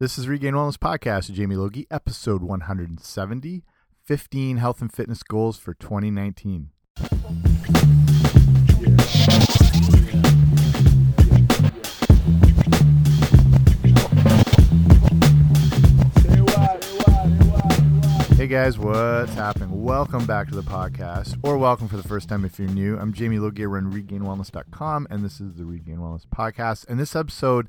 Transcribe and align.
This 0.00 0.16
is 0.16 0.28
Regained 0.28 0.54
Wellness 0.54 0.76
Podcast 0.76 1.26
with 1.26 1.34
Jamie 1.34 1.56
Logie, 1.56 1.88
episode 1.90 2.40
170 2.40 3.64
15 4.04 4.56
Health 4.58 4.80
and 4.80 4.92
Fitness 4.92 5.24
Goals 5.24 5.58
for 5.58 5.74
2019. 5.74 6.70
Hey 18.36 18.46
guys, 18.46 18.78
what's 18.78 19.34
happening? 19.34 19.82
Welcome 19.82 20.26
back 20.26 20.46
to 20.50 20.54
the 20.54 20.62
podcast, 20.62 21.36
or 21.42 21.58
welcome 21.58 21.88
for 21.88 21.96
the 21.96 22.06
first 22.06 22.28
time 22.28 22.44
if 22.44 22.56
you're 22.60 22.68
new. 22.68 22.96
I'm 22.96 23.12
Jamie 23.12 23.40
Logie, 23.40 23.64
I 23.64 23.66
run 23.66 23.92
regainedwellness.com, 23.92 25.08
and 25.10 25.24
this 25.24 25.40
is 25.40 25.54
the 25.54 25.64
Regained 25.64 25.98
Wellness 25.98 26.24
Podcast. 26.28 26.86
And 26.88 27.00
this 27.00 27.16
episode 27.16 27.68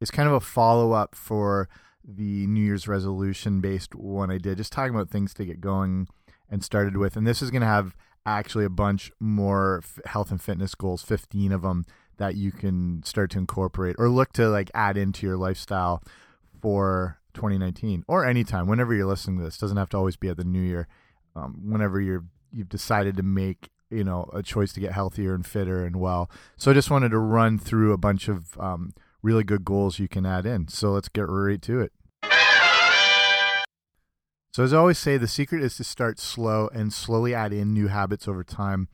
is 0.00 0.10
kind 0.10 0.28
of 0.28 0.34
a 0.34 0.40
follow 0.40 0.92
up 0.92 1.14
for 1.14 1.68
the 2.04 2.46
New 2.46 2.62
Year's 2.62 2.86
resolution 2.86 3.60
based 3.60 3.94
one 3.94 4.30
I 4.30 4.38
did, 4.38 4.58
just 4.58 4.72
talking 4.72 4.94
about 4.94 5.10
things 5.10 5.34
to 5.34 5.44
get 5.44 5.60
going 5.60 6.08
and 6.50 6.62
started 6.62 6.96
with. 6.96 7.16
And 7.16 7.26
this 7.26 7.42
is 7.42 7.50
going 7.50 7.62
to 7.62 7.66
have 7.66 7.96
actually 8.24 8.64
a 8.64 8.70
bunch 8.70 9.10
more 9.20 9.82
health 10.04 10.30
and 10.30 10.40
fitness 10.40 10.74
goals, 10.74 11.02
15 11.02 11.52
of 11.52 11.62
them 11.62 11.84
that 12.18 12.34
you 12.34 12.50
can 12.50 13.02
start 13.04 13.30
to 13.30 13.38
incorporate 13.38 13.96
or 13.98 14.08
look 14.08 14.32
to 14.32 14.48
like 14.48 14.70
add 14.74 14.96
into 14.96 15.26
your 15.26 15.36
lifestyle 15.36 16.02
for 16.60 17.18
2019 17.34 18.04
or 18.08 18.24
anytime 18.24 18.66
whenever 18.66 18.94
you're 18.94 19.06
listening 19.06 19.38
to 19.38 19.44
this. 19.44 19.58
Doesn't 19.58 19.76
have 19.76 19.90
to 19.90 19.96
always 19.96 20.16
be 20.16 20.28
at 20.28 20.36
the 20.36 20.44
new 20.44 20.60
year. 20.60 20.88
Um, 21.34 21.70
whenever 21.70 22.00
you're 22.00 22.24
you've 22.50 22.68
decided 22.68 23.16
to 23.16 23.22
make 23.22 23.68
you 23.90 24.02
know 24.02 24.30
a 24.32 24.42
choice 24.42 24.72
to 24.72 24.80
get 24.80 24.92
healthier 24.92 25.34
and 25.34 25.46
fitter 25.46 25.84
and 25.84 25.96
well. 25.96 26.30
So 26.56 26.70
i 26.70 26.74
just 26.74 26.90
wanted 26.90 27.10
to 27.10 27.18
run 27.18 27.58
through 27.58 27.92
a 27.92 27.98
bunch 27.98 28.28
of 28.28 28.58
um, 28.58 28.92
really 29.22 29.44
good 29.44 29.64
goals 29.64 29.98
you 29.98 30.08
can 30.08 30.26
add 30.26 30.46
in 30.46 30.68
so 30.68 30.90
let's 30.90 31.08
get 31.08 31.28
right 31.28 31.62
to 31.62 31.80
it 31.80 31.92
so 34.52 34.62
as 34.62 34.72
i 34.72 34.76
always 34.76 34.98
say 34.98 35.16
the 35.16 35.28
secret 35.28 35.62
is 35.62 35.76
to 35.76 35.84
start 35.84 36.18
slow 36.18 36.68
and 36.72 36.92
slowly 36.92 37.34
add 37.34 37.52
in 37.52 37.72
new 37.72 37.88
habits 37.88 38.26
over 38.28 38.44
time 38.44 38.88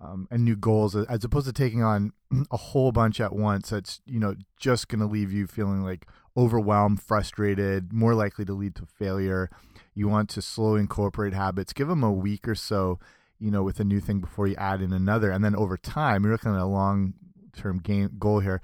um, 0.00 0.28
and 0.30 0.44
new 0.44 0.56
goals 0.56 0.96
as 0.96 1.24
opposed 1.24 1.46
to 1.46 1.52
taking 1.52 1.82
on 1.82 2.12
a 2.50 2.56
whole 2.56 2.92
bunch 2.92 3.20
at 3.20 3.34
once 3.34 3.70
that's 3.70 4.00
you 4.06 4.18
know 4.18 4.34
just 4.58 4.88
going 4.88 5.00
to 5.00 5.06
leave 5.06 5.32
you 5.32 5.46
feeling 5.46 5.82
like 5.82 6.06
overwhelmed, 6.36 7.00
frustrated, 7.00 7.92
more 7.92 8.14
likely 8.14 8.44
to 8.44 8.52
lead 8.52 8.74
to 8.76 8.86
failure. 8.86 9.50
You 9.94 10.08
want 10.08 10.28
to 10.30 10.42
slowly 10.42 10.80
incorporate 10.80 11.32
habits. 11.32 11.72
Give 11.72 11.88
them 11.88 12.02
a 12.02 12.12
week 12.12 12.48
or 12.48 12.54
so, 12.54 12.98
you 13.38 13.50
know, 13.50 13.62
with 13.62 13.78
a 13.80 13.84
new 13.84 14.00
thing 14.00 14.20
before 14.20 14.46
you 14.46 14.56
add 14.56 14.80
in 14.80 14.92
another. 14.92 15.30
And 15.30 15.44
then 15.44 15.54
over 15.54 15.76
time, 15.76 16.24
you're 16.24 16.32
looking 16.32 16.54
at 16.54 16.60
a 16.60 16.66
long 16.66 17.14
term 17.56 17.78
game 17.78 18.10
goal 18.18 18.40
here. 18.40 18.60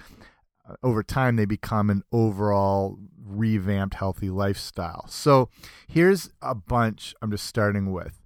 Over 0.82 1.02
time, 1.02 1.36
they 1.36 1.44
become 1.44 1.90
an 1.90 2.02
overall 2.12 2.98
revamped, 3.24 3.94
healthy 3.94 4.30
lifestyle. 4.30 5.06
So 5.08 5.48
here's 5.86 6.30
a 6.42 6.54
bunch 6.54 7.14
I'm 7.22 7.30
just 7.30 7.46
starting 7.46 7.92
with. 7.92 8.22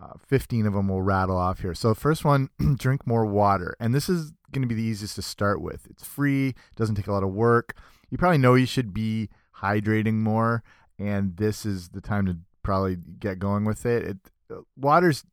Uh, 0.00 0.14
15 0.26 0.66
of 0.66 0.74
them 0.74 0.88
will 0.88 1.02
rattle 1.02 1.36
off 1.36 1.60
here. 1.60 1.74
So, 1.74 1.94
first 1.94 2.24
one, 2.24 2.50
drink 2.76 3.06
more 3.06 3.24
water. 3.24 3.76
And 3.78 3.94
this 3.94 4.08
is 4.08 4.32
going 4.52 4.62
to 4.62 4.68
be 4.68 4.74
the 4.74 4.82
easiest 4.82 5.14
to 5.14 5.22
start 5.22 5.62
with. 5.62 5.86
It's 5.88 6.04
free, 6.04 6.54
doesn't 6.76 6.96
take 6.96 7.06
a 7.06 7.12
lot 7.12 7.22
of 7.22 7.30
work 7.30 7.74
you 8.14 8.18
probably 8.18 8.38
know 8.38 8.54
you 8.54 8.64
should 8.64 8.94
be 8.94 9.28
hydrating 9.60 10.14
more, 10.14 10.62
and 11.00 11.36
this 11.36 11.66
is 11.66 11.88
the 11.88 12.00
time 12.00 12.26
to 12.26 12.36
probably 12.62 12.96
get 13.18 13.40
going 13.40 13.64
with 13.64 13.84
it. 13.84 14.04
It 14.04 14.16
uh, 14.48 14.60
water's 14.76 15.24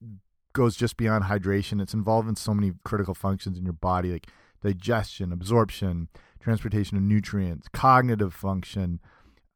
goes 0.53 0.75
just 0.75 0.97
beyond 0.97 1.25
hydration. 1.25 1.79
It's 1.79 1.93
involved 1.93 2.27
in 2.27 2.35
so 2.35 2.55
many 2.55 2.73
critical 2.83 3.13
functions 3.13 3.59
in 3.59 3.65
your 3.65 3.73
body, 3.73 4.13
like 4.13 4.27
digestion, 4.63 5.31
absorption, 5.31 6.09
transportation 6.41 6.97
of 6.97 7.03
nutrients, 7.03 7.67
cognitive 7.69 8.33
function. 8.33 8.99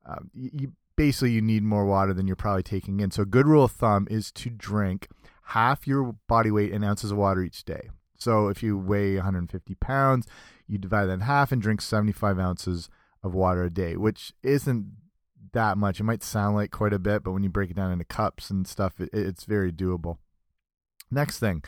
Uh, 0.08 0.20
you, 0.34 0.74
basically 0.96 1.32
you 1.32 1.42
need 1.42 1.64
more 1.64 1.86
water 1.86 2.14
than 2.14 2.28
you're 2.28 2.36
probably 2.36 2.64
taking 2.64 3.00
in. 3.00 3.12
So 3.12 3.24
a 3.24 3.26
good 3.26 3.48
rule 3.48 3.66
of 3.66 3.72
thumb 3.72 4.08
is 4.10 4.32
to 4.34 4.50
drink 4.50 5.08
half 5.48 5.88
your 5.88 6.16
body 6.28 6.52
weight 6.52 6.72
in 6.72 6.84
ounces 6.84 7.12
of 7.12 7.18
water 7.18 7.44
each 7.44 7.66
day. 7.66 7.90
So 8.18 8.48
if 8.48 8.64
you 8.64 8.78
weigh 8.78 9.16
150 9.16 9.76
pounds, 9.76 10.28
you 10.68 10.78
divide 10.78 11.06
that 11.06 11.14
in 11.14 11.20
half 11.22 11.52
and 11.52 11.62
drink 11.62 11.82
75 11.82 12.40
ounces 12.40 12.90
of 13.24 13.34
water 13.34 13.64
a 13.64 13.70
day, 13.70 13.98
which 13.98 14.34
isn't 14.42 14.86
that 15.54 15.78
much. 15.78 16.00
It 16.00 16.04
might 16.04 16.24
sound 16.24 16.56
like 16.56 16.72
quite 16.72 16.94
a 16.94 17.00
bit, 17.00 17.24
but 17.24 17.32
when 17.32 17.44
you 17.44 17.50
break 17.50 17.70
it 17.70 17.76
down 17.76 17.92
into 17.92 18.06
cups 18.06 18.50
and 18.50 18.68
stuff, 18.68 19.00
it, 19.00 19.10
it's 19.12 19.44
very 19.44 19.72
doable. 19.72 20.18
Next 21.12 21.40
thing, 21.40 21.64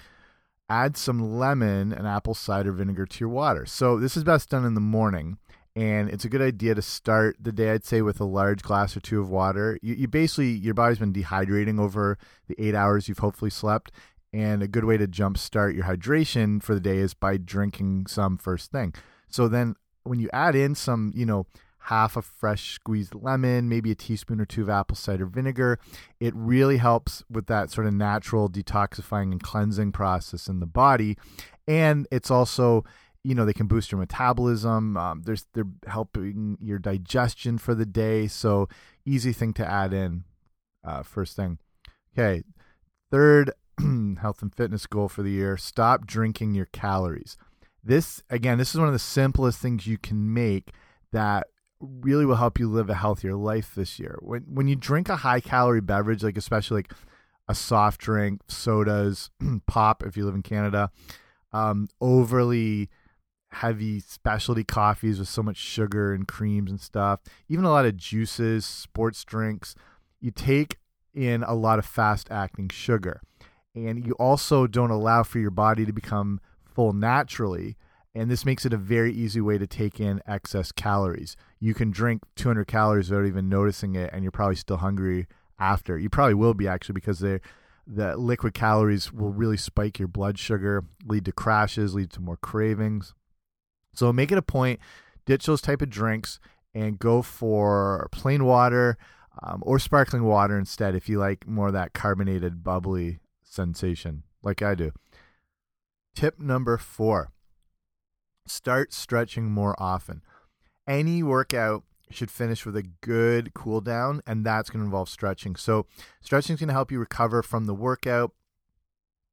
add 0.69 0.97
some 0.97 1.38
lemon 1.38 1.94
and 1.94 2.07
apple 2.07 2.33
cider 2.33 2.72
vinegar 2.72 3.05
to 3.05 3.19
your 3.19 3.29
water. 3.29 3.66
So 3.66 4.00
this 4.00 4.17
is 4.17 4.23
best 4.23 4.50
done 4.50 4.66
in 4.66 4.73
the 4.73 4.81
morning, 4.81 5.38
and 5.75 6.09
it's 6.09 6.25
a 6.25 6.29
good 6.29 6.41
idea 6.41 6.75
to 6.75 6.81
start 6.81 7.38
the 7.39 7.51
day, 7.51 7.72
I'd 7.72 7.85
say, 7.85 8.01
with 8.01 8.19
a 8.19 8.25
large 8.25 8.63
glass 8.63 8.97
or 8.97 9.00
two 9.00 9.22
of 9.22 9.29
water. 9.29 9.79
You, 9.81 9.94
you 9.94 10.07
basically 10.07 10.50
your 10.50 10.73
body's 10.73 11.00
been 11.00 11.13
dehydrating 11.13 11.79
over 11.79 12.17
the 12.47 12.56
eight 12.57 12.75
hours 12.75 13.07
you've 13.07 13.19
hopefully 13.19 13.51
slept, 13.51 13.91
and 14.33 14.61
a 14.61 14.67
good 14.67 14.85
way 14.85 14.97
to 14.97 15.07
jumpstart 15.07 15.75
your 15.75 15.85
hydration 15.85 16.61
for 16.61 16.73
the 16.73 16.81
day 16.81 16.97
is 16.97 17.13
by 17.13 17.38
drinking 17.38 18.07
some 18.07 18.38
first 18.38 18.72
thing. 18.72 18.94
So 19.29 19.47
then 19.47 19.75
when 20.03 20.19
you 20.19 20.29
add 20.33 20.56
in 20.56 20.75
some, 20.75 21.11
you 21.16 21.25
know, 21.25 21.45
half 21.88 22.18
a 22.18 22.22
fresh 22.22 22.74
squeezed 22.74 23.16
lemon, 23.16 23.70
maybe 23.70 23.92
a 23.92 23.96
teaspoon 23.96 24.42
or 24.42 24.46
two 24.46 24.62
of 24.62 24.70
apple 24.70 24.96
cider 24.96 25.25
vinegar, 25.25 25.80
it 26.20 26.34
really 26.36 26.78
helps 26.78 27.24
with 27.30 27.48
that 27.48 27.72
sort 27.72 27.88
of 27.88 27.94
natural 27.94 28.50
detoxifying 28.50 29.31
and 29.31 29.42
cleansing 29.42 29.94
process 29.94 30.48
in 30.48 30.59
the 30.59 30.66
body. 30.66 31.18
And 31.66 32.06
it's 32.12 32.30
also, 32.30 32.84
you 33.24 33.34
know, 33.34 33.46
they 33.46 33.53
can 33.53 33.68
boost 33.68 33.90
your 33.90 34.00
metabolism. 34.00 34.98
Um, 34.98 35.22
there's 35.24 35.46
they're 35.53 35.68
helping 35.88 36.58
your 36.59 36.78
digestion 36.78 37.58
for 37.58 37.74
the 37.74 37.86
day. 37.86 38.28
So 38.28 38.68
easy 39.06 39.31
thing 39.31 39.54
to 39.54 39.66
add 39.66 39.94
in. 39.94 40.25
Uh, 40.84 41.04
first 41.04 41.38
thing. 41.38 41.58
Okay. 42.18 42.44
Third 43.12 43.52
health 44.19 44.42
and 44.42 44.54
fitness 44.54 44.86
goal 44.88 45.08
for 45.08 45.24
the 45.24 45.31
year: 45.31 45.56
stop 45.56 46.06
drinking 46.06 46.54
your 46.54 46.68
calories. 46.68 47.38
This 47.81 48.24
again, 48.30 48.58
this 48.58 48.72
is 48.74 48.78
one 48.78 48.88
of 48.88 48.94
the 48.94 49.00
simplest 49.00 49.59
things 49.59 49.88
you 49.88 49.98
can 49.98 50.34
make 50.34 50.72
that 51.14 51.48
really 51.79 52.25
will 52.25 52.35
help 52.35 52.59
you 52.59 52.67
live 52.67 52.89
a 52.89 52.95
healthier 52.95 53.35
life 53.35 53.73
this 53.75 53.99
year. 53.99 54.17
When 54.21 54.43
when 54.43 54.67
you 54.67 54.75
drink 54.75 55.09
a 55.09 55.17
high 55.17 55.39
calorie 55.39 55.81
beverage, 55.81 56.23
like 56.23 56.38
especially 56.38 56.79
like 56.79 56.93
a 57.47 57.55
soft 57.55 58.01
drink, 58.01 58.41
sodas, 58.47 59.29
pop 59.67 60.03
if 60.03 60.17
you 60.17 60.25
live 60.25 60.35
in 60.35 60.43
Canada, 60.43 60.91
um, 61.53 61.88
overly 62.01 62.89
heavy 63.51 63.99
specialty 63.99 64.63
coffees 64.63 65.19
with 65.19 65.27
so 65.27 65.41
much 65.41 65.57
sugar 65.57 66.13
and 66.13 66.27
creams 66.27 66.69
and 66.69 66.81
stuff, 66.81 67.19
even 67.47 67.65
a 67.65 67.69
lot 67.69 67.85
of 67.85 67.95
juices, 67.95 68.65
sports 68.65 69.23
drinks, 69.23 69.75
you 70.19 70.31
take 70.31 70.77
in 71.13 71.44
a 71.44 71.53
lot 71.53 71.79
of 71.79 71.85
fast 71.85 72.27
acting 72.29 72.69
sugar. 72.69 73.21
And 73.73 74.05
you 74.05 74.13
also 74.13 74.67
don't 74.67 74.91
allow 74.91 75.23
for 75.23 75.39
your 75.39 75.51
body 75.51 75.85
to 75.85 75.94
become 75.94 76.39
full 76.65 76.94
naturally. 76.94 77.77
And 78.17 78.31
this 78.31 78.45
makes 78.45 78.66
it 78.66 78.73
a 78.73 78.78
very 78.78 79.13
easy 79.13 79.41
way 79.41 79.59
to 79.59 79.67
take 79.67 80.00
in 80.00 80.23
excess 80.25 80.72
calories. 80.72 81.38
You 81.59 81.75
can 81.75 81.91
drink 81.91 82.23
200 82.35 82.66
calories 82.66 83.11
without 83.11 83.28
even 83.28 83.47
noticing 83.47 83.94
it, 83.94 84.09
and 84.11 84.23
you're 84.23 84.31
probably 84.31 84.55
still 84.55 84.78
hungry 84.78 85.28
after. 85.59 86.00
You 86.00 86.09
probably 86.09 86.33
will 86.33 86.56
be 86.56 86.67
actually 86.67 86.94
because 86.94 87.19
the 87.19 87.39
liquid 88.17 88.56
calories 88.56 89.13
will 89.13 89.31
really 89.31 89.56
spike 89.56 90.00
your 90.00 90.07
blood 90.07 90.39
sugar, 90.39 90.83
lead 91.06 91.25
to 91.25 91.31
crashes, 91.31 91.94
lead 91.94 92.09
to 92.11 92.19
more 92.19 92.38
cravings. 92.38 93.13
So 93.94 94.11
make 94.11 94.31
it 94.31 94.38
a 94.39 94.41
point, 94.41 94.79
ditch 95.27 95.45
those 95.45 95.61
type 95.61 95.83
of 95.83 95.91
drinks, 95.91 96.39
and 96.73 96.97
go 96.97 97.22
for 97.22 98.09
plain 98.11 98.45
water 98.45 98.97
um, 99.44 99.61
or 99.63 99.77
sparkling 99.77 100.23
water 100.23 100.57
instead 100.57 100.95
if 100.95 101.07
you 101.07 101.19
like 101.19 101.47
more 101.47 101.72
that 101.72 101.94
carbonated, 101.94 102.63
bubbly 102.63 103.19
sensation, 103.44 104.23
like 104.41 104.63
I 104.63 104.73
do. 104.73 104.91
Tip 106.16 106.39
number 106.39 106.79
four 106.79 107.31
start 108.50 108.94
stretching 108.94 109.52
more 109.52 109.75
often. 109.81 110.22
Any 110.88 111.24
workout 111.24 111.84
should 112.09 112.31
finish 112.31 112.66
with 112.66 112.75
a 112.75 112.84
good 113.02 113.53
cool 113.53 113.81
down, 113.81 114.21
and 114.25 114.45
that's 114.45 114.69
going 114.69 114.80
to 114.80 114.86
involve 114.86 115.10
stretching. 115.10 115.56
So, 115.56 115.86
stretching 116.21 116.54
is 116.54 116.60
going 116.60 116.69
to 116.69 116.74
help 116.74 116.92
you 116.92 117.00
recover 117.00 117.44
from 117.44 117.66
the 117.66 117.74
workout. 117.74 118.31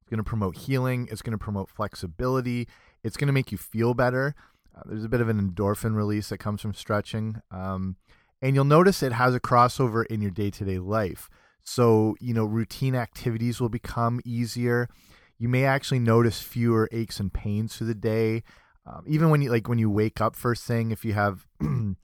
It's 0.01 0.09
going 0.09 0.17
to 0.17 0.23
promote 0.23 0.57
healing. 0.57 1.07
It's 1.09 1.21
going 1.21 1.37
to 1.37 1.43
promote 1.43 1.69
flexibility. 1.69 2.67
It's 3.03 3.17
going 3.17 3.27
to 3.27 3.33
make 3.33 3.51
you 3.51 3.57
feel 3.57 3.93
better. 3.93 4.35
Uh, 4.75 4.81
there's 4.85 5.05
a 5.05 5.09
bit 5.09 5.21
of 5.21 5.29
an 5.29 5.39
endorphin 5.39 5.95
release 5.95 6.29
that 6.29 6.37
comes 6.39 6.61
from 6.61 6.73
stretching. 6.73 7.41
Um, 7.49 7.95
and 8.41 8.55
you'll 8.55 8.65
notice 8.65 9.01
it 9.01 9.13
has 9.13 9.33
a 9.33 9.39
crossover 9.39 10.05
in 10.07 10.21
your 10.21 10.31
day 10.31 10.49
to 10.51 10.65
day 10.65 10.77
life. 10.77 11.29
So, 11.63 12.15
you 12.19 12.33
know, 12.33 12.45
routine 12.45 12.93
activities 12.93 13.61
will 13.61 13.69
become 13.69 14.19
easier 14.25 14.89
you 15.37 15.49
may 15.49 15.65
actually 15.65 15.99
notice 15.99 16.41
fewer 16.41 16.87
aches 16.91 17.19
and 17.19 17.33
pains 17.33 17.75
through 17.75 17.87
the 17.87 17.95
day. 17.95 18.43
Um, 18.85 19.03
even 19.07 19.29
when 19.29 19.41
you 19.41 19.49
like 19.49 19.67
when 19.67 19.79
you 19.79 19.89
wake 19.89 20.21
up 20.21 20.35
first 20.35 20.63
thing, 20.63 20.91
if 20.91 21.03
you 21.03 21.13
have 21.13 21.47
you 21.61 21.95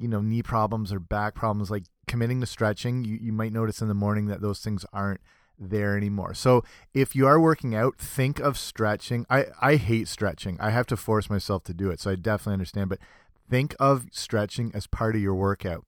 know 0.00 0.20
knee 0.20 0.42
problems 0.42 0.92
or 0.92 0.98
back 0.98 1.34
problems, 1.34 1.70
like 1.70 1.84
committing 2.06 2.40
to 2.40 2.46
stretching, 2.46 3.04
you, 3.04 3.18
you 3.20 3.32
might 3.32 3.52
notice 3.52 3.80
in 3.80 3.88
the 3.88 3.94
morning 3.94 4.26
that 4.26 4.40
those 4.40 4.60
things 4.60 4.84
aren't 4.92 5.20
there 5.58 5.96
anymore. 5.96 6.34
So 6.34 6.64
if 6.94 7.14
you 7.14 7.26
are 7.26 7.40
working 7.40 7.74
out, 7.74 7.96
think 7.98 8.38
of 8.38 8.58
stretching. 8.58 9.26
I, 9.28 9.46
I 9.60 9.76
hate 9.76 10.08
stretching. 10.08 10.56
I 10.60 10.70
have 10.70 10.86
to 10.86 10.96
force 10.96 11.28
myself 11.28 11.64
to 11.64 11.74
do 11.74 11.90
it. 11.90 12.00
So 12.00 12.10
I 12.10 12.14
definitely 12.14 12.54
understand. 12.54 12.90
But 12.90 13.00
think 13.48 13.74
of 13.78 14.06
stretching 14.12 14.72
as 14.74 14.86
part 14.86 15.14
of 15.14 15.22
your 15.22 15.34
workout. 15.34 15.84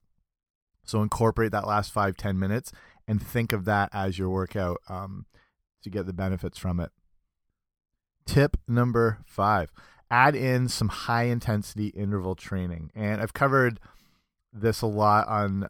So 0.85 1.03
incorporate 1.03 1.53
that 1.53 1.67
last 1.67 1.93
five 1.93 2.17
ten 2.17 2.39
minutes 2.39 2.73
and 3.07 3.25
think 3.25 3.53
of 3.53 3.65
that 3.65 3.91
as 3.93 4.19
your 4.19 4.29
workout 4.29 4.79
um, 4.89 5.27
to 5.83 5.91
get 5.91 6.07
the 6.07 6.13
benefits 6.13 6.59
from 6.59 6.81
it. 6.81 6.91
Tip 8.27 8.57
number 8.69 9.19
five 9.27 9.73
add 10.11 10.35
in 10.35 10.69
some 10.69 10.89
high 10.89 11.25
intensity 11.25 11.89
interval 11.89 12.35
training. 12.35 12.91
And 12.95 13.21
I've 13.21 13.35
covered 13.35 13.81
this 14.53 14.83
a 14.83 14.87
lot 14.87 15.29
on 15.29 15.69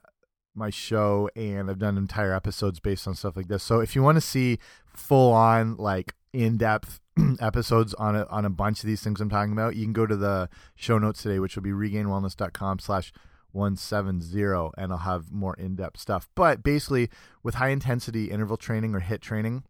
my 0.54 0.70
show 0.70 1.28
and 1.36 1.70
I've 1.70 1.78
done 1.78 1.96
entire 1.96 2.34
episodes 2.34 2.80
based 2.80 3.06
on 3.06 3.14
stuff 3.14 3.36
like 3.36 3.48
this. 3.48 3.62
So 3.62 3.80
if 3.80 3.94
you 3.94 4.02
want 4.02 4.16
to 4.16 4.20
see 4.20 4.58
full 4.94 5.32
on 5.32 5.76
like 5.76 6.14
in-depth 6.32 7.00
episodes 7.40 7.94
on 7.94 8.16
a, 8.16 8.26
on 8.26 8.44
a 8.44 8.50
bunch 8.50 8.80
of 8.80 8.86
these 8.86 9.02
things 9.02 9.20
I'm 9.20 9.30
talking 9.30 9.52
about, 9.52 9.76
you 9.76 9.84
can 9.84 9.92
go 9.92 10.06
to 10.06 10.16
the 10.16 10.48
show 10.74 10.98
notes 10.98 11.22
today, 11.22 11.38
which 11.38 11.56
will 11.56 11.62
be 11.62 11.70
regainedwellness.com 11.70 12.78
slash 12.78 13.12
170 13.52 14.72
and 14.76 14.92
I'll 14.92 14.98
have 14.98 15.30
more 15.30 15.54
in-depth 15.54 15.98
stuff. 15.98 16.28
But 16.34 16.62
basically 16.62 17.10
with 17.42 17.56
high 17.56 17.70
intensity 17.70 18.30
interval 18.30 18.56
training 18.56 18.94
or 18.94 19.00
HIIT 19.00 19.20
training, 19.20 19.64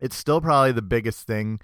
it's 0.00 0.16
still 0.16 0.40
probably 0.40 0.72
the 0.72 0.82
biggest 0.82 1.26
thing 1.26 1.60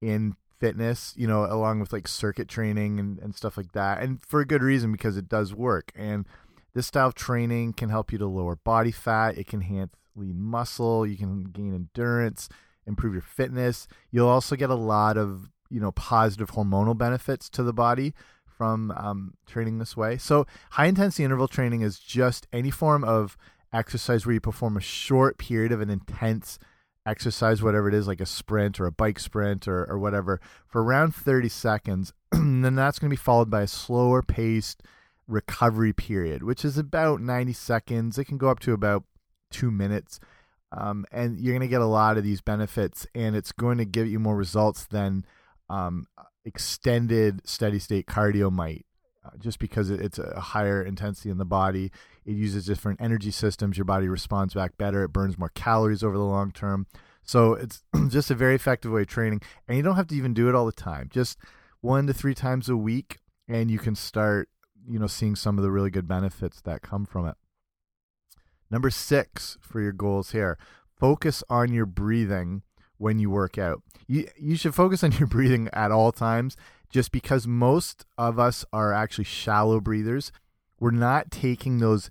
in 0.00 0.36
fitness, 0.58 1.14
you 1.16 1.26
know, 1.26 1.44
along 1.44 1.80
with 1.80 1.92
like 1.92 2.08
circuit 2.08 2.48
training 2.48 2.98
and, 2.98 3.18
and 3.18 3.34
stuff 3.34 3.56
like 3.56 3.72
that. 3.72 4.02
And 4.02 4.20
for 4.22 4.40
a 4.40 4.46
good 4.46 4.62
reason 4.62 4.92
because 4.92 5.16
it 5.16 5.28
does 5.28 5.54
work. 5.54 5.92
And 5.94 6.26
this 6.74 6.86
style 6.86 7.08
of 7.08 7.14
training 7.14 7.74
can 7.74 7.88
help 7.88 8.12
you 8.12 8.18
to 8.18 8.26
lower 8.26 8.56
body 8.56 8.92
fat, 8.92 9.38
it 9.38 9.46
can 9.46 9.60
enhance 9.62 9.92
lean 10.14 10.40
muscle, 10.40 11.06
you 11.06 11.16
can 11.16 11.44
gain 11.44 11.74
endurance, 11.74 12.48
improve 12.86 13.12
your 13.12 13.22
fitness. 13.22 13.86
You'll 14.10 14.28
also 14.28 14.56
get 14.56 14.70
a 14.70 14.74
lot 14.74 15.16
of, 15.16 15.50
you 15.70 15.80
know, 15.80 15.92
positive 15.92 16.52
hormonal 16.52 16.96
benefits 16.96 17.48
to 17.50 17.62
the 17.62 17.72
body 17.72 18.14
from 18.44 18.90
um, 18.92 19.34
training 19.46 19.78
this 19.78 19.96
way. 19.96 20.18
So, 20.18 20.46
high 20.70 20.86
intensity 20.86 21.24
interval 21.24 21.46
training 21.46 21.82
is 21.82 21.98
just 21.98 22.48
any 22.52 22.70
form 22.70 23.04
of 23.04 23.36
exercise 23.72 24.26
where 24.26 24.34
you 24.34 24.40
perform 24.40 24.76
a 24.76 24.80
short 24.80 25.38
period 25.38 25.70
of 25.70 25.80
an 25.80 25.90
intense 25.90 26.58
exercise, 27.08 27.62
whatever 27.62 27.88
it 27.88 27.94
is, 27.94 28.06
like 28.06 28.20
a 28.20 28.26
sprint 28.26 28.78
or 28.78 28.86
a 28.86 28.92
bike 28.92 29.18
sprint 29.18 29.66
or, 29.66 29.84
or 29.90 29.98
whatever, 29.98 30.40
for 30.66 30.82
around 30.82 31.14
30 31.14 31.48
seconds. 31.48 32.12
then 32.32 32.74
that's 32.74 32.98
going 32.98 33.08
to 33.08 33.16
be 33.16 33.16
followed 33.16 33.50
by 33.50 33.62
a 33.62 33.66
slower 33.66 34.22
paced 34.22 34.82
recovery 35.26 35.92
period, 35.92 36.42
which 36.42 36.64
is 36.64 36.78
about 36.78 37.20
90 37.20 37.52
seconds. 37.52 38.18
It 38.18 38.24
can 38.24 38.38
go 38.38 38.48
up 38.48 38.60
to 38.60 38.72
about 38.72 39.04
two 39.50 39.70
minutes. 39.70 40.20
Um, 40.70 41.06
and 41.10 41.38
you're 41.40 41.54
going 41.54 41.66
to 41.66 41.68
get 41.68 41.80
a 41.80 41.86
lot 41.86 42.18
of 42.18 42.24
these 42.24 42.42
benefits, 42.42 43.06
and 43.14 43.34
it's 43.34 43.52
going 43.52 43.78
to 43.78 43.86
give 43.86 44.06
you 44.06 44.18
more 44.18 44.36
results 44.36 44.84
than 44.84 45.24
um, 45.70 46.06
extended 46.44 47.40
steady 47.48 47.78
state 47.78 48.06
cardio 48.06 48.52
might. 48.52 48.84
Uh, 49.24 49.36
just 49.38 49.58
because 49.58 49.90
it's 49.90 50.18
a 50.18 50.40
higher 50.40 50.82
intensity 50.82 51.28
in 51.28 51.38
the 51.38 51.44
body. 51.44 51.90
It 52.28 52.36
uses 52.36 52.66
different 52.66 53.00
energy 53.00 53.30
systems. 53.30 53.78
Your 53.78 53.86
body 53.86 54.06
responds 54.06 54.52
back 54.52 54.76
better. 54.76 55.02
It 55.02 55.14
burns 55.14 55.38
more 55.38 55.48
calories 55.54 56.04
over 56.04 56.18
the 56.18 56.24
long 56.24 56.50
term. 56.52 56.86
So 57.22 57.54
it's 57.54 57.82
just 58.08 58.30
a 58.30 58.34
very 58.34 58.54
effective 58.54 58.92
way 58.92 59.00
of 59.00 59.06
training. 59.06 59.40
And 59.66 59.78
you 59.78 59.82
don't 59.82 59.96
have 59.96 60.08
to 60.08 60.14
even 60.14 60.34
do 60.34 60.46
it 60.46 60.54
all 60.54 60.66
the 60.66 60.72
time. 60.72 61.08
Just 61.10 61.38
one 61.80 62.06
to 62.06 62.12
three 62.12 62.34
times 62.34 62.68
a 62.68 62.76
week, 62.76 63.20
and 63.48 63.70
you 63.70 63.78
can 63.78 63.94
start, 63.94 64.50
you 64.86 64.98
know, 64.98 65.06
seeing 65.06 65.36
some 65.36 65.56
of 65.56 65.64
the 65.64 65.70
really 65.70 65.88
good 65.88 66.06
benefits 66.06 66.60
that 66.60 66.82
come 66.82 67.06
from 67.06 67.26
it. 67.26 67.36
Number 68.70 68.90
six 68.90 69.56
for 69.62 69.80
your 69.80 69.92
goals 69.92 70.32
here 70.32 70.58
focus 70.98 71.42
on 71.48 71.72
your 71.72 71.86
breathing 71.86 72.62
when 72.98 73.18
you 73.18 73.30
work 73.30 73.56
out. 73.56 73.80
You, 74.06 74.28
you 74.36 74.56
should 74.56 74.74
focus 74.74 75.02
on 75.02 75.12
your 75.18 75.28
breathing 75.28 75.70
at 75.72 75.90
all 75.90 76.12
times 76.12 76.58
just 76.90 77.10
because 77.10 77.46
most 77.46 78.04
of 78.18 78.38
us 78.38 78.66
are 78.70 78.92
actually 78.92 79.24
shallow 79.24 79.80
breathers. 79.80 80.30
We're 80.80 80.90
not 80.90 81.30
taking 81.30 81.78
those 81.78 82.10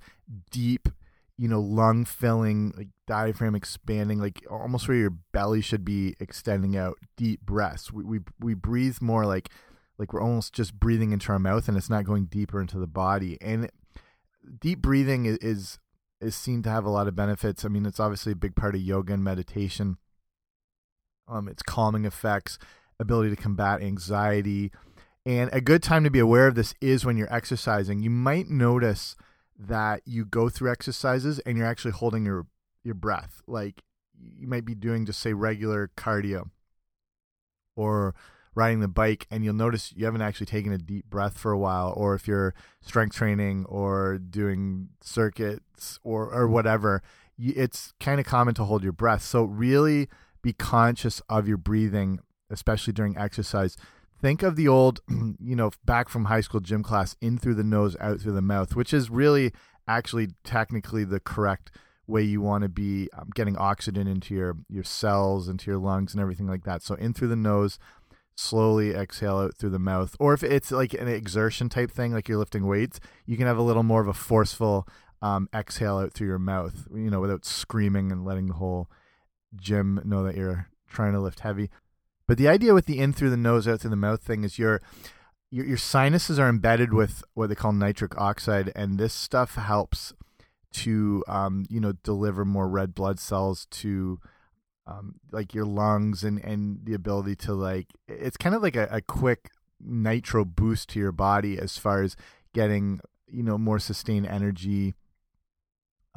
deep, 0.52 0.90
you 1.38 1.48
know, 1.48 1.62
lung 1.62 2.06
filling, 2.06 2.74
like 2.76 2.90
diaphragm 3.08 3.56
expanding, 3.56 4.20
like 4.20 4.46
almost 4.50 4.88
where 4.88 4.98
your 4.98 5.10
belly 5.10 5.62
should 5.62 5.86
be 5.86 6.16
extending 6.20 6.76
out, 6.76 6.98
deep 7.16 7.42
breaths. 7.42 7.92
We 7.92 8.04
we 8.04 8.20
we 8.40 8.54
breathe 8.54 8.98
more 9.02 9.26
like 9.26 9.50
like 9.98 10.14
we're 10.14 10.22
almost 10.22 10.54
just 10.54 10.80
breathing 10.80 11.12
into 11.12 11.32
our 11.32 11.40
mouth 11.40 11.68
and 11.68 11.78
it's 11.78 11.90
not 11.90 12.06
going 12.06 12.26
deeper 12.26 12.62
into 12.62 12.78
the 12.78 12.88
body. 12.88 13.38
And 13.42 13.70
deep 14.60 14.82
breathing 14.82 15.26
is 15.26 15.80
is 16.20 16.36
seen 16.36 16.64
to 16.64 16.70
have 16.70 16.86
a 16.86 16.90
lot 16.90 17.08
of 17.08 17.16
benefits. 17.16 17.64
I 17.64 17.68
mean, 17.68 17.86
it's 17.86 18.00
obviously 18.00 18.32
a 18.32 18.36
big 18.36 18.56
part 18.56 18.76
of 18.76 18.82
yoga 18.82 19.14
and 19.14 19.24
meditation. 19.24 19.98
Um, 21.28 21.48
its 21.48 21.62
calming 21.62 22.06
effects 22.06 22.58
ability 23.00 23.30
to 23.30 23.36
combat 23.36 23.82
anxiety. 23.82 24.72
And 25.28 25.50
a 25.52 25.60
good 25.60 25.84
time 25.84 26.06
to 26.06 26.10
be 26.10 26.20
aware 26.20 26.48
of 26.48 26.56
this 26.56 26.74
is 26.80 27.04
when 27.04 27.18
you're 27.18 27.34
exercising. 27.34 28.02
You 28.02 28.10
might 28.10 28.48
notice 28.48 29.18
that 29.60 30.02
you 30.06 30.24
go 30.24 30.48
through 30.48 30.72
exercises 30.72 31.40
and 31.40 31.58
you're 31.58 31.68
actually 31.68 31.92
holding 31.92 32.26
your 32.26 32.48
your 32.82 32.96
breath. 32.96 33.42
Like 33.46 33.84
you 34.18 34.48
might 34.48 34.64
be 34.64 34.74
doing 34.74 35.06
just 35.06 35.20
say 35.20 35.34
regular 35.34 35.92
cardio 35.98 36.52
or 37.76 38.16
riding 38.56 38.80
the 38.80 38.88
bike 38.88 39.28
and 39.30 39.44
you'll 39.44 39.54
notice 39.54 39.92
you 39.94 40.06
haven't 40.06 40.22
actually 40.22 40.46
taken 40.46 40.72
a 40.72 40.78
deep 40.78 41.10
breath 41.10 41.38
for 41.38 41.52
a 41.52 41.58
while 41.58 41.94
or 41.98 42.16
if 42.16 42.26
you're 42.26 42.56
strength 42.80 43.14
training 43.14 43.66
or 43.66 44.18
doing 44.18 44.88
circuits 45.02 46.00
or 46.04 46.34
or 46.34 46.48
whatever 46.48 47.04
it's 47.38 47.94
kind 48.00 48.20
of 48.20 48.26
common 48.26 48.56
to 48.56 48.64
hold 48.64 48.82
your 48.82 48.94
breath 48.94 49.22
so 49.22 49.44
really 49.44 50.08
be 50.42 50.54
conscious 50.54 51.22
of 51.30 51.48
your 51.48 51.58
breathing 51.58 52.20
especially 52.50 52.94
during 52.94 53.18
exercise. 53.18 53.78
Think 54.22 54.44
of 54.44 54.56
the 54.56 54.68
old, 54.68 55.02
you 55.10 55.56
know, 55.56 55.72
back 55.86 56.10
from 56.10 56.26
high 56.26 56.42
school 56.42 56.60
gym 56.60 56.84
class, 56.84 57.16
in 57.22 57.38
through 57.38 57.56
the 57.56 57.64
nose, 57.64 57.96
out 58.00 58.22
through 58.22 58.34
the 58.34 58.42
mouth, 58.42 58.76
which 58.76 58.94
is 58.94 59.10
really 59.10 59.54
actually 59.88 60.30
technically 60.44 61.04
the 61.04 61.20
correct 61.20 61.72
way 62.08 62.22
you 62.22 62.42
want 62.42 62.64
to 62.64 62.70
be 62.70 63.10
um, 63.18 63.30
getting 63.36 63.58
oxygen 63.58 64.08
into 64.08 64.34
your 64.34 64.58
your 64.70 64.84
cells, 64.84 65.48
into 65.48 65.70
your 65.70 65.80
lungs, 65.80 66.14
and 66.14 66.22
everything 66.22 66.48
like 66.48 66.64
that. 66.64 66.82
So 66.82 66.96
in 66.96 67.14
through 67.14 67.28
the 67.28 67.36
nose, 67.36 67.78
slowly 68.36 68.92
exhale 68.92 69.38
out 69.38 69.56
through 69.56 69.72
the 69.72 69.80
mouth. 69.80 70.16
Or 70.20 70.34
if 70.34 70.44
it's 70.44 70.72
like 70.72 70.94
an 70.94 71.08
exertion 71.08 71.70
type 71.70 71.92
thing, 71.92 72.14
like 72.14 72.28
you're 72.28 72.38
lifting 72.38 72.66
weights, 72.66 73.00
you 73.26 73.38
can 73.38 73.48
have 73.48 73.58
a 73.58 73.64
little 73.64 73.84
more 73.84 74.02
of 74.02 74.08
a 74.08 74.14
forceful 74.14 74.88
um, 75.22 75.50
exhale 75.54 75.98
out 75.98 76.14
through 76.14 76.28
your 76.28 76.40
mouth, 76.40 76.88
you 76.94 77.10
know, 77.10 77.20
without 77.20 77.46
screaming 77.46 78.12
and 78.12 78.24
letting 78.24 78.48
the 78.48 78.54
whole 78.54 78.90
gym 79.56 80.00
know 80.06 80.24
that 80.24 80.36
you're 80.36 80.70
trying 80.88 81.14
to 81.14 81.20
lift 81.20 81.42
heavy. 81.42 81.70
But 82.28 82.38
the 82.38 82.48
idea 82.48 82.74
with 82.74 82.86
the 82.86 83.00
in 83.00 83.14
through 83.14 83.30
the 83.30 83.38
nose, 83.38 83.68
out 83.68 83.82
through 83.82 83.90
the 83.90 83.96
mouth 83.96 84.22
thing 84.22 84.44
is 84.44 84.60
your 84.60 84.82
your, 85.50 85.66
your 85.66 85.78
sinuses 85.78 86.38
are 86.40 86.50
embedded 86.50 86.94
with 86.94 87.24
what 87.34 87.48
they 87.48 87.56
call 87.56 87.72
nitric 87.72 88.20
oxide, 88.20 88.72
and 88.76 89.00
this 89.00 89.14
stuff 89.14 89.56
helps 89.56 90.14
to 90.74 91.24
um, 91.28 91.66
you 91.70 91.80
know 91.80 91.94
deliver 92.04 92.44
more 92.44 92.68
red 92.68 92.94
blood 92.94 93.20
cells 93.20 93.66
to 93.72 94.20
um, 94.86 95.16
like 95.32 95.54
your 95.54 95.66
lungs 95.66 96.24
and 96.24 96.44
and 96.44 96.80
the 96.84 96.94
ability 96.94 97.36
to 97.36 97.54
like 97.54 97.88
it's 98.08 98.38
kind 98.38 98.56
of 98.56 98.62
like 98.62 98.76
a, 98.76 98.88
a 98.92 99.02
quick 99.02 99.50
nitro 99.80 100.44
boost 100.44 100.90
to 100.90 101.00
your 101.00 101.12
body 101.12 101.58
as 101.58 101.78
far 101.78 102.02
as 102.02 102.16
getting 102.54 103.00
you 103.28 103.44
know 103.44 103.58
more 103.58 103.80
sustained 103.80 104.26
energy 104.26 104.96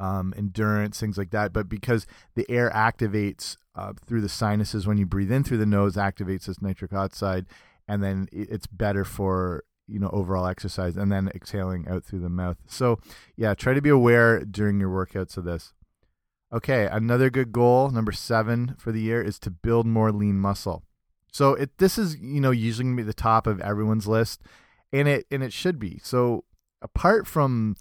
um, 0.01 0.33
endurance, 0.35 0.99
things 0.99 1.17
like 1.17 1.29
that. 1.29 1.53
But 1.53 1.69
because 1.69 2.07
the 2.35 2.49
air 2.49 2.71
activates 2.71 3.55
uh, 3.75 3.93
through 4.05 4.21
the 4.21 4.29
sinuses 4.29 4.87
when 4.87 4.97
you 4.97 5.05
breathe 5.05 5.31
in 5.31 5.43
through 5.43 5.59
the 5.59 5.65
nose, 5.65 5.95
activates 5.95 6.45
this 6.45 6.61
nitric 6.61 6.91
oxide, 6.91 7.45
and 7.87 8.03
then 8.03 8.27
it's 8.31 8.67
better 8.67 9.05
for 9.05 9.63
you 9.87 9.99
know 9.99 10.09
overall 10.11 10.47
exercise, 10.47 10.97
and 10.97 11.11
then 11.11 11.29
exhaling 11.35 11.87
out 11.87 12.03
through 12.03 12.19
the 12.19 12.29
mouth. 12.29 12.57
So 12.67 12.99
yeah, 13.37 13.53
try 13.53 13.75
to 13.75 13.81
be 13.81 13.89
aware 13.89 14.43
during 14.43 14.79
your 14.79 14.89
workouts 14.89 15.37
of 15.37 15.43
this. 15.43 15.73
Okay, 16.51 16.89
another 16.91 17.29
good 17.29 17.51
goal, 17.51 17.91
number 17.91 18.11
seven 18.11 18.75
for 18.77 18.91
the 18.91 19.01
year, 19.01 19.21
is 19.21 19.39
to 19.39 19.51
build 19.51 19.85
more 19.85 20.11
lean 20.11 20.39
muscle. 20.39 20.83
So 21.31 21.53
it 21.53 21.77
this 21.77 21.99
is 21.99 22.17
you 22.17 22.41
know 22.41 22.51
usually 22.51 22.85
gonna 22.85 22.97
be 22.97 23.03
the 23.03 23.13
top 23.13 23.45
of 23.45 23.61
everyone's 23.61 24.07
list, 24.07 24.41
and 24.91 25.07
it 25.07 25.27
and 25.29 25.43
it 25.43 25.53
should 25.53 25.77
be. 25.77 25.99
So 26.03 26.45
apart 26.81 27.27
from 27.27 27.75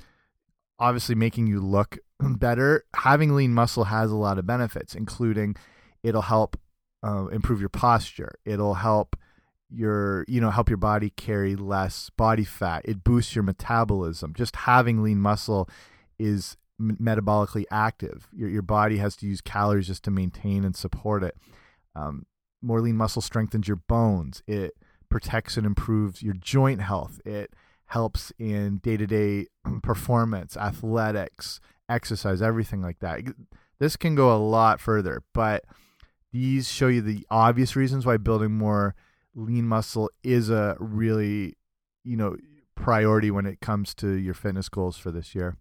obviously 0.78 1.14
making 1.14 1.46
you 1.46 1.60
look 1.60 1.98
better, 2.20 2.84
having 2.94 3.34
lean 3.34 3.54
muscle 3.54 3.84
has 3.84 4.10
a 4.10 4.16
lot 4.16 4.38
of 4.38 4.46
benefits, 4.46 4.94
including 4.94 5.56
it'll 6.02 6.22
help 6.22 6.58
uh, 7.02 7.26
improve 7.26 7.60
your 7.60 7.68
posture. 7.68 8.34
It'll 8.44 8.74
help 8.74 9.16
your 9.72 10.24
you 10.26 10.40
know 10.40 10.50
help 10.50 10.68
your 10.68 10.76
body 10.76 11.10
carry 11.10 11.56
less 11.56 12.10
body 12.16 12.44
fat. 12.44 12.82
It 12.84 13.04
boosts 13.04 13.34
your 13.34 13.44
metabolism. 13.44 14.34
Just 14.34 14.56
having 14.56 15.02
lean 15.02 15.20
muscle 15.20 15.68
is 16.18 16.56
metabolically 16.80 17.64
active. 17.70 18.28
Your 18.32 18.48
your 18.48 18.62
body 18.62 18.98
has 18.98 19.16
to 19.16 19.26
use 19.26 19.40
calories 19.40 19.86
just 19.86 20.02
to 20.04 20.10
maintain 20.10 20.64
and 20.64 20.74
support 20.74 21.22
it. 21.22 21.36
Um, 21.94 22.26
more 22.62 22.80
lean 22.80 22.96
muscle 22.96 23.22
strengthens 23.22 23.68
your 23.68 23.76
bones. 23.76 24.42
It 24.46 24.74
protects 25.08 25.56
and 25.56 25.66
improves 25.66 26.22
your 26.22 26.34
joint 26.34 26.80
health. 26.80 27.20
It 27.24 27.54
helps 27.86 28.32
in 28.38 28.78
day 28.78 28.96
to 28.96 29.06
day 29.06 29.46
performance, 29.82 30.56
athletics, 30.56 31.60
exercise, 31.90 32.40
everything 32.40 32.82
like 32.82 33.00
that. 33.00 33.20
This 33.78 33.96
can 33.96 34.14
go 34.14 34.34
a 34.34 34.38
lot 34.38 34.80
further, 34.80 35.22
but 35.32 35.64
these 36.32 36.70
show 36.70 36.88
you 36.88 37.00
the 37.00 37.26
obvious 37.30 37.74
reasons 37.74 38.06
why 38.06 38.16
building 38.16 38.52
more 38.52 38.94
lean 39.34 39.66
muscle 39.66 40.10
is 40.22 40.50
a 40.50 40.76
really, 40.78 41.54
you 42.04 42.16
know, 42.16 42.36
priority 42.74 43.30
when 43.30 43.46
it 43.46 43.60
comes 43.60 43.94
to 43.94 44.12
your 44.12 44.34
fitness 44.34 44.68
goals 44.68 44.96
for 44.96 45.10
this 45.10 45.34
year. 45.34 45.56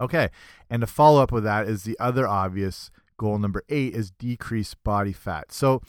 Okay, 0.00 0.28
and 0.68 0.82
to 0.82 0.86
follow 0.86 1.22
up 1.22 1.32
with 1.32 1.44
that 1.44 1.66
is 1.66 1.84
the 1.84 1.98
other 1.98 2.26
obvious 2.26 2.90
goal 3.16 3.38
number 3.38 3.62
eight 3.68 3.94
is 3.94 4.10
decrease 4.10 4.74
body 4.74 5.12
fat. 5.12 5.50
So 5.50 5.80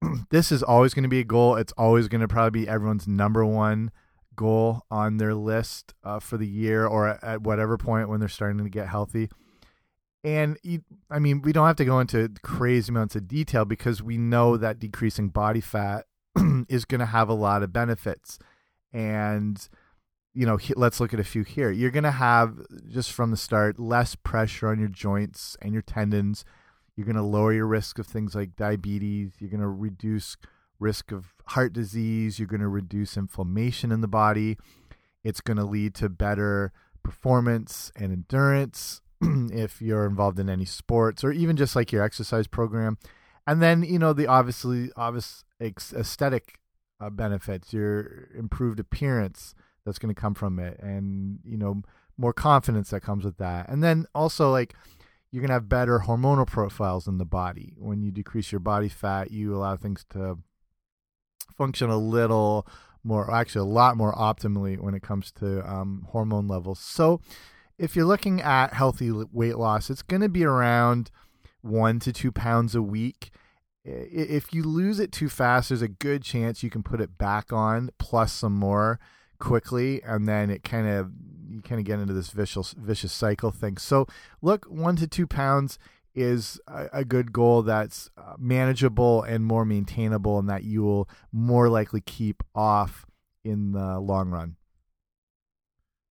this 0.30 0.52
is 0.52 0.62
always 0.62 0.94
going 0.94 1.02
to 1.02 1.08
be 1.08 1.20
a 1.20 1.24
goal. 1.24 1.56
It's 1.56 1.72
always 1.72 2.08
going 2.08 2.20
to 2.20 2.28
probably 2.28 2.62
be 2.62 2.68
everyone's 2.68 3.08
number 3.08 3.44
one 3.44 3.90
goal 4.36 4.82
on 4.90 5.16
their 5.18 5.34
list 5.34 5.94
uh, 6.04 6.20
for 6.20 6.36
the 6.36 6.46
year 6.46 6.86
or 6.86 7.08
at, 7.08 7.24
at 7.24 7.42
whatever 7.42 7.76
point 7.76 8.08
when 8.08 8.20
they're 8.20 8.28
starting 8.28 8.62
to 8.62 8.68
get 8.70 8.88
healthy. 8.88 9.28
And 10.24 10.56
I 11.10 11.18
mean, 11.18 11.42
we 11.42 11.52
don't 11.52 11.66
have 11.66 11.76
to 11.76 11.84
go 11.84 11.98
into 11.98 12.30
crazy 12.42 12.90
amounts 12.90 13.16
of 13.16 13.26
detail 13.26 13.64
because 13.64 14.02
we 14.02 14.16
know 14.16 14.56
that 14.56 14.78
decreasing 14.78 15.28
body 15.28 15.60
fat 15.60 16.06
is 16.68 16.84
going 16.84 17.00
to 17.00 17.06
have 17.06 17.28
a 17.28 17.34
lot 17.34 17.62
of 17.62 17.72
benefits. 17.72 18.38
And 18.92 19.68
you 20.34 20.46
know, 20.46 20.58
let's 20.76 20.98
look 21.00 21.12
at 21.12 21.20
a 21.20 21.24
few 21.24 21.42
here. 21.42 21.70
You're 21.70 21.90
going 21.90 22.04
to 22.04 22.10
have 22.10 22.58
just 22.88 23.12
from 23.12 23.30
the 23.30 23.36
start 23.36 23.78
less 23.78 24.14
pressure 24.14 24.68
on 24.68 24.78
your 24.78 24.88
joints 24.88 25.56
and 25.60 25.72
your 25.72 25.82
tendons. 25.82 26.44
You're 26.96 27.06
going 27.06 27.16
to 27.16 27.22
lower 27.22 27.52
your 27.52 27.66
risk 27.66 27.98
of 27.98 28.06
things 28.06 28.34
like 28.34 28.56
diabetes. 28.56 29.32
You're 29.38 29.50
going 29.50 29.60
to 29.60 29.68
reduce 29.68 30.36
risk 30.78 31.12
of 31.12 31.31
heart 31.46 31.72
disease. 31.72 32.38
You're 32.38 32.48
going 32.48 32.60
to 32.60 32.68
reduce 32.68 33.16
inflammation 33.16 33.92
in 33.92 34.00
the 34.00 34.08
body. 34.08 34.58
It's 35.24 35.40
going 35.40 35.56
to 35.56 35.64
lead 35.64 35.94
to 35.96 36.08
better 36.08 36.72
performance 37.02 37.92
and 37.96 38.12
endurance 38.12 39.00
if 39.20 39.80
you're 39.80 40.06
involved 40.06 40.38
in 40.38 40.48
any 40.48 40.64
sports 40.64 41.22
or 41.22 41.32
even 41.32 41.56
just 41.56 41.76
like 41.76 41.92
your 41.92 42.02
exercise 42.02 42.46
program. 42.46 42.98
And 43.46 43.60
then, 43.60 43.82
you 43.82 43.98
know, 43.98 44.12
the 44.12 44.26
obviously 44.26 44.90
obvious 44.96 45.44
aesthetic 45.60 46.58
uh, 47.00 47.10
benefits, 47.10 47.72
your 47.72 48.28
improved 48.36 48.78
appearance, 48.78 49.54
that's 49.84 49.98
going 49.98 50.14
to 50.14 50.20
come 50.20 50.34
from 50.34 50.58
it 50.58 50.78
and 50.80 51.38
you 51.44 51.56
know 51.56 51.82
more 52.16 52.32
confidence 52.32 52.90
that 52.90 53.00
comes 53.00 53.24
with 53.24 53.36
that 53.38 53.68
and 53.68 53.82
then 53.82 54.06
also 54.14 54.50
like 54.50 54.74
you're 55.30 55.40
going 55.40 55.48
to 55.48 55.54
have 55.54 55.68
better 55.68 56.00
hormonal 56.00 56.46
profiles 56.46 57.06
in 57.06 57.18
the 57.18 57.24
body 57.24 57.74
when 57.78 58.02
you 58.02 58.10
decrease 58.10 58.52
your 58.52 58.60
body 58.60 58.88
fat 58.88 59.30
you 59.30 59.54
allow 59.54 59.76
things 59.76 60.04
to 60.10 60.38
function 61.52 61.90
a 61.90 61.96
little 61.96 62.66
more 63.04 63.32
actually 63.32 63.60
a 63.60 63.72
lot 63.72 63.96
more 63.96 64.14
optimally 64.14 64.78
when 64.78 64.94
it 64.94 65.02
comes 65.02 65.32
to 65.32 65.68
um, 65.68 66.06
hormone 66.10 66.46
levels. 66.46 66.78
So 66.78 67.20
if 67.78 67.96
you're 67.96 68.04
looking 68.04 68.40
at 68.40 68.72
healthy 68.74 69.10
weight 69.10 69.58
loss 69.58 69.90
it's 69.90 70.02
going 70.02 70.22
to 70.22 70.28
be 70.28 70.44
around 70.44 71.10
one 71.62 71.98
to 72.00 72.12
two 72.12 72.32
pounds 72.32 72.74
a 72.74 72.82
week. 72.82 73.30
If 73.84 74.54
you 74.54 74.62
lose 74.62 75.00
it 75.00 75.10
too 75.10 75.28
fast 75.28 75.70
there's 75.70 75.82
a 75.82 75.88
good 75.88 76.22
chance 76.22 76.62
you 76.62 76.70
can 76.70 76.82
put 76.82 77.00
it 77.00 77.18
back 77.18 77.52
on 77.52 77.90
plus 77.98 78.32
some 78.32 78.54
more 78.54 79.00
quickly 79.38 80.00
and 80.04 80.28
then 80.28 80.50
it 80.50 80.62
kind 80.62 80.86
of 80.86 81.10
you 81.48 81.60
kind 81.60 81.80
of 81.80 81.84
get 81.84 81.98
into 81.98 82.14
this 82.14 82.30
vicious 82.30 82.74
vicious 82.78 83.12
cycle 83.12 83.50
thing. 83.50 83.76
So 83.76 84.06
look 84.40 84.64
one 84.66 84.96
to 84.96 85.08
two 85.08 85.26
pounds 85.26 85.78
is 86.14 86.60
a, 86.66 86.88
a 86.92 87.04
good 87.04 87.32
goal 87.32 87.62
that's 87.62 88.10
uh, 88.16 88.34
manageable 88.38 89.22
and 89.22 89.44
more 89.44 89.64
maintainable 89.64 90.38
and 90.38 90.48
that 90.48 90.64
you 90.64 90.82
will 90.82 91.08
more 91.32 91.68
likely 91.68 92.00
keep 92.00 92.42
off 92.54 93.06
in 93.44 93.72
the 93.72 93.98
long 93.98 94.30
run. 94.30 94.56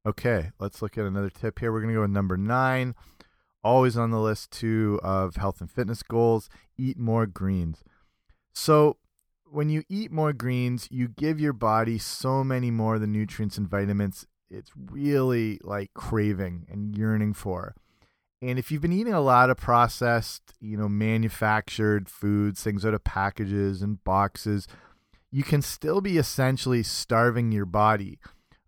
Okay 0.06 0.52
let's 0.60 0.82
look 0.82 0.98
at 0.98 1.06
another 1.06 1.30
tip 1.30 1.60
here. 1.60 1.72
We're 1.72 1.82
going 1.82 1.94
to 1.94 1.98
go 1.98 2.02
with 2.02 2.12
number 2.12 2.38
nine. 2.38 2.96
Always 3.64 3.96
on 3.96 4.10
the 4.10 4.20
list 4.20 4.52
too 4.52 5.00
of 5.04 5.36
health 5.36 5.62
and 5.62 5.70
fitness 5.70 6.02
goals 6.02 6.50
eat 6.78 6.98
more 6.98 7.28
greens. 7.28 7.84
So 8.54 8.98
when 9.46 9.70
you 9.70 9.84
eat 9.88 10.12
more 10.12 10.34
greens, 10.34 10.88
you 10.90 11.08
give 11.08 11.40
your 11.40 11.54
body 11.54 11.98
so 11.98 12.44
many 12.44 12.72
more 12.72 12.96
of 12.96 13.02
the 13.02 13.08
nutrients 13.08 13.58
and 13.58 13.68
vitamins 13.68 14.26
it's 14.52 14.72
really 14.76 15.60
like 15.64 15.94
craving 15.94 16.68
and 16.70 16.96
yearning 16.98 17.34
for. 17.34 17.74
And 18.42 18.58
if 18.58 18.72
you've 18.72 18.82
been 18.82 18.92
eating 18.92 19.14
a 19.14 19.22
lot 19.22 19.50
of 19.50 19.58
processed, 19.58 20.54
you 20.60 20.76
know, 20.76 20.90
manufactured 20.90 22.10
foods, 22.10 22.64
things 22.64 22.86
out 22.86 22.94
of 22.94 23.04
packages 23.04 23.82
and 23.82 24.04
boxes, 24.04 24.68
you 25.32 25.44
can 25.44 25.62
still 25.62 26.02
be 26.02 26.18
essentially 26.18 26.82
starving 26.84 27.52
your 27.52 27.66
body 27.66 28.20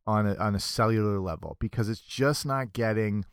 on 0.05 0.27
a 0.27 0.35
on 0.35 0.53
a 0.53 0.59
cellular 0.59 1.19
level 1.19 1.57
because 1.59 1.89
it's 1.89 2.01
just 2.01 2.45
not 2.45 2.73
getting 2.73 3.25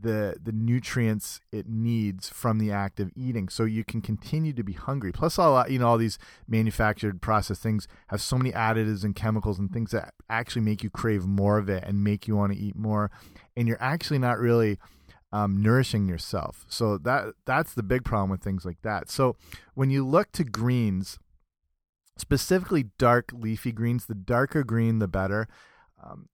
the 0.00 0.36
the 0.42 0.52
nutrients 0.52 1.40
it 1.50 1.68
needs 1.68 2.28
from 2.28 2.58
the 2.58 2.70
act 2.70 3.00
of 3.00 3.10
eating. 3.16 3.48
So 3.48 3.64
you 3.64 3.84
can 3.84 4.00
continue 4.00 4.52
to 4.52 4.62
be 4.62 4.74
hungry. 4.74 5.12
Plus 5.12 5.38
all 5.38 5.68
you 5.68 5.78
know 5.78 5.88
all 5.88 5.98
these 5.98 6.18
manufactured 6.46 7.20
processed 7.20 7.62
things 7.62 7.88
have 8.08 8.20
so 8.20 8.38
many 8.38 8.52
additives 8.52 9.02
and 9.02 9.14
chemicals 9.14 9.58
and 9.58 9.72
things 9.72 9.90
that 9.90 10.14
actually 10.30 10.62
make 10.62 10.82
you 10.82 10.90
crave 10.90 11.26
more 11.26 11.58
of 11.58 11.68
it 11.68 11.82
and 11.84 12.04
make 12.04 12.28
you 12.28 12.36
want 12.36 12.52
to 12.52 12.58
eat 12.58 12.76
more. 12.76 13.10
And 13.56 13.66
you're 13.66 13.82
actually 13.82 14.18
not 14.18 14.38
really 14.38 14.78
um, 15.34 15.60
nourishing 15.60 16.08
yourself. 16.08 16.64
So 16.68 16.98
that 16.98 17.34
that's 17.44 17.74
the 17.74 17.82
big 17.82 18.04
problem 18.04 18.30
with 18.30 18.42
things 18.42 18.64
like 18.64 18.82
that. 18.82 19.10
So 19.10 19.36
when 19.74 19.90
you 19.90 20.06
look 20.06 20.32
to 20.32 20.44
greens 20.44 21.18
specifically 22.16 22.90
dark 22.98 23.32
leafy 23.32 23.72
greens 23.72 24.06
the 24.06 24.14
darker 24.14 24.64
green 24.64 24.98
the 24.98 25.08
better. 25.08 25.48
Um, 26.02 26.28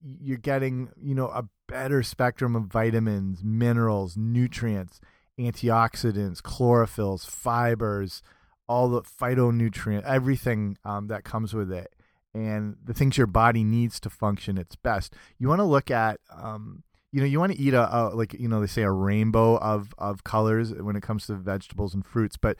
you're 0.00 0.38
getting 0.38 0.90
you 1.00 1.14
know 1.14 1.28
a 1.28 1.48
better 1.66 2.02
spectrum 2.02 2.54
of 2.54 2.64
vitamins, 2.64 3.42
minerals, 3.42 4.16
nutrients, 4.16 5.00
antioxidants, 5.38 6.40
chlorophylls, 6.42 7.26
fibers, 7.26 8.22
all 8.68 8.88
the 8.88 9.02
phytonutrient, 9.02 10.04
everything 10.04 10.76
um, 10.84 11.08
that 11.08 11.24
comes 11.24 11.54
with 11.54 11.72
it, 11.72 11.94
and 12.34 12.76
the 12.84 12.94
things 12.94 13.16
your 13.16 13.26
body 13.26 13.64
needs 13.64 13.98
to 14.00 14.10
function 14.10 14.58
its 14.58 14.76
best. 14.76 15.14
You 15.38 15.48
want 15.48 15.60
to 15.60 15.64
look 15.64 15.90
at, 15.90 16.20
um, 16.30 16.82
you 17.14 17.20
know, 17.20 17.26
you 17.26 17.38
want 17.38 17.52
to 17.52 17.60
eat 17.60 17.74
a, 17.74 17.96
a, 17.96 18.02
like 18.08 18.34
you 18.34 18.48
know 18.48 18.60
they 18.60 18.66
say 18.66 18.82
a 18.82 18.90
rainbow 18.90 19.56
of 19.58 19.94
of 19.98 20.24
colors 20.24 20.74
when 20.74 20.96
it 20.96 21.02
comes 21.04 21.28
to 21.28 21.36
vegetables 21.36 21.94
and 21.94 22.04
fruits, 22.04 22.36
but 22.36 22.56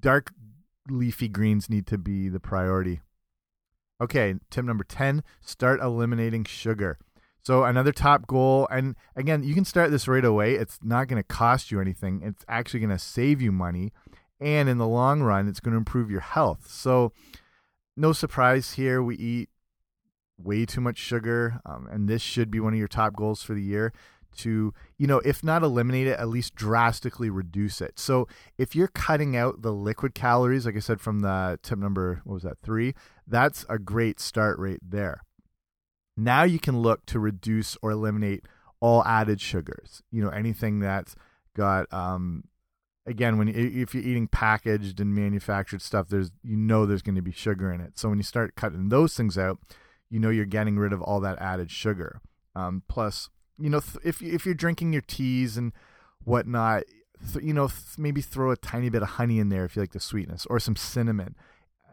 dark 0.00 0.32
leafy 0.90 1.28
greens 1.28 1.70
need 1.70 1.86
to 1.86 1.96
be 1.96 2.28
the 2.28 2.40
priority. 2.40 3.02
Okay, 4.00 4.34
tip 4.50 4.64
number 4.64 4.82
10 4.82 5.22
start 5.40 5.80
eliminating 5.80 6.42
sugar. 6.42 6.98
So, 7.40 7.62
another 7.62 7.92
top 7.92 8.26
goal, 8.26 8.66
and 8.68 8.96
again, 9.14 9.44
you 9.44 9.54
can 9.54 9.64
start 9.64 9.92
this 9.92 10.08
right 10.08 10.24
away. 10.24 10.54
It's 10.54 10.80
not 10.82 11.06
going 11.06 11.22
to 11.22 11.26
cost 11.26 11.70
you 11.70 11.80
anything, 11.80 12.20
it's 12.24 12.44
actually 12.48 12.80
going 12.80 12.90
to 12.90 12.98
save 12.98 13.40
you 13.40 13.52
money. 13.52 13.92
And 14.40 14.68
in 14.68 14.78
the 14.78 14.88
long 14.88 15.22
run, 15.22 15.46
it's 15.46 15.60
going 15.60 15.72
to 15.72 15.78
improve 15.78 16.10
your 16.10 16.20
health. 16.20 16.68
So, 16.68 17.12
no 17.96 18.12
surprise 18.12 18.72
here, 18.72 19.00
we 19.00 19.14
eat 19.16 19.50
way 20.42 20.64
too 20.64 20.80
much 20.80 20.98
sugar, 20.98 21.60
um, 21.66 21.88
and 21.90 22.08
this 22.08 22.22
should 22.22 22.50
be 22.50 22.60
one 22.60 22.72
of 22.72 22.78
your 22.78 22.88
top 22.88 23.16
goals 23.16 23.42
for 23.42 23.54
the 23.54 23.62
year 23.62 23.92
to, 24.38 24.72
you 24.96 25.06
know, 25.06 25.18
if 25.24 25.42
not 25.42 25.62
eliminate 25.62 26.06
it, 26.06 26.18
at 26.18 26.28
least 26.28 26.54
drastically 26.54 27.28
reduce 27.28 27.80
it. 27.80 27.98
So 27.98 28.28
if 28.56 28.74
you're 28.76 28.88
cutting 28.88 29.36
out 29.36 29.62
the 29.62 29.72
liquid 29.72 30.14
calories, 30.14 30.66
like 30.66 30.76
I 30.76 30.80
said 30.80 31.00
from 31.00 31.20
the 31.20 31.58
tip 31.62 31.78
number, 31.78 32.20
what 32.24 32.34
was 32.34 32.42
that, 32.44 32.58
three, 32.62 32.94
that's 33.26 33.64
a 33.68 33.78
great 33.78 34.20
start 34.20 34.58
rate 34.58 34.80
there. 34.82 35.24
Now 36.16 36.44
you 36.44 36.58
can 36.58 36.80
look 36.80 37.06
to 37.06 37.18
reduce 37.18 37.76
or 37.82 37.90
eliminate 37.90 38.44
all 38.80 39.04
added 39.04 39.40
sugars. 39.40 40.02
You 40.10 40.22
know, 40.22 40.30
anything 40.30 40.80
that's 40.80 41.14
got, 41.56 41.92
um, 41.92 42.44
again, 43.06 43.38
when 43.38 43.48
if 43.48 43.94
you're 43.94 44.04
eating 44.04 44.28
packaged 44.28 45.00
and 45.00 45.14
manufactured 45.14 45.82
stuff, 45.82 46.08
there's 46.08 46.30
you 46.42 46.56
know 46.56 46.86
there's 46.86 47.02
going 47.02 47.14
to 47.14 47.22
be 47.22 47.32
sugar 47.32 47.72
in 47.72 47.80
it. 47.80 47.98
So 47.98 48.08
when 48.08 48.18
you 48.18 48.24
start 48.24 48.56
cutting 48.56 48.88
those 48.88 49.16
things 49.16 49.38
out, 49.38 49.58
you 50.10 50.18
know 50.18 50.30
you're 50.30 50.44
getting 50.44 50.78
rid 50.78 50.92
of 50.92 51.02
all 51.02 51.20
that 51.20 51.38
added 51.38 51.70
sugar. 51.70 52.20
Um, 52.54 52.82
plus, 52.88 53.28
you 53.58 53.70
know, 53.70 53.80
if 54.04 54.22
if 54.22 54.44
you're 54.44 54.54
drinking 54.54 54.92
your 54.92 55.02
teas 55.02 55.56
and 55.56 55.72
whatnot, 56.24 56.84
you 57.40 57.52
know, 57.52 57.68
maybe 57.96 58.20
throw 58.20 58.50
a 58.50 58.56
tiny 58.56 58.88
bit 58.88 59.02
of 59.02 59.10
honey 59.10 59.38
in 59.38 59.48
there 59.48 59.64
if 59.64 59.76
you 59.76 59.82
like 59.82 59.92
the 59.92 60.00
sweetness, 60.00 60.46
or 60.46 60.58
some 60.58 60.76
cinnamon. 60.76 61.34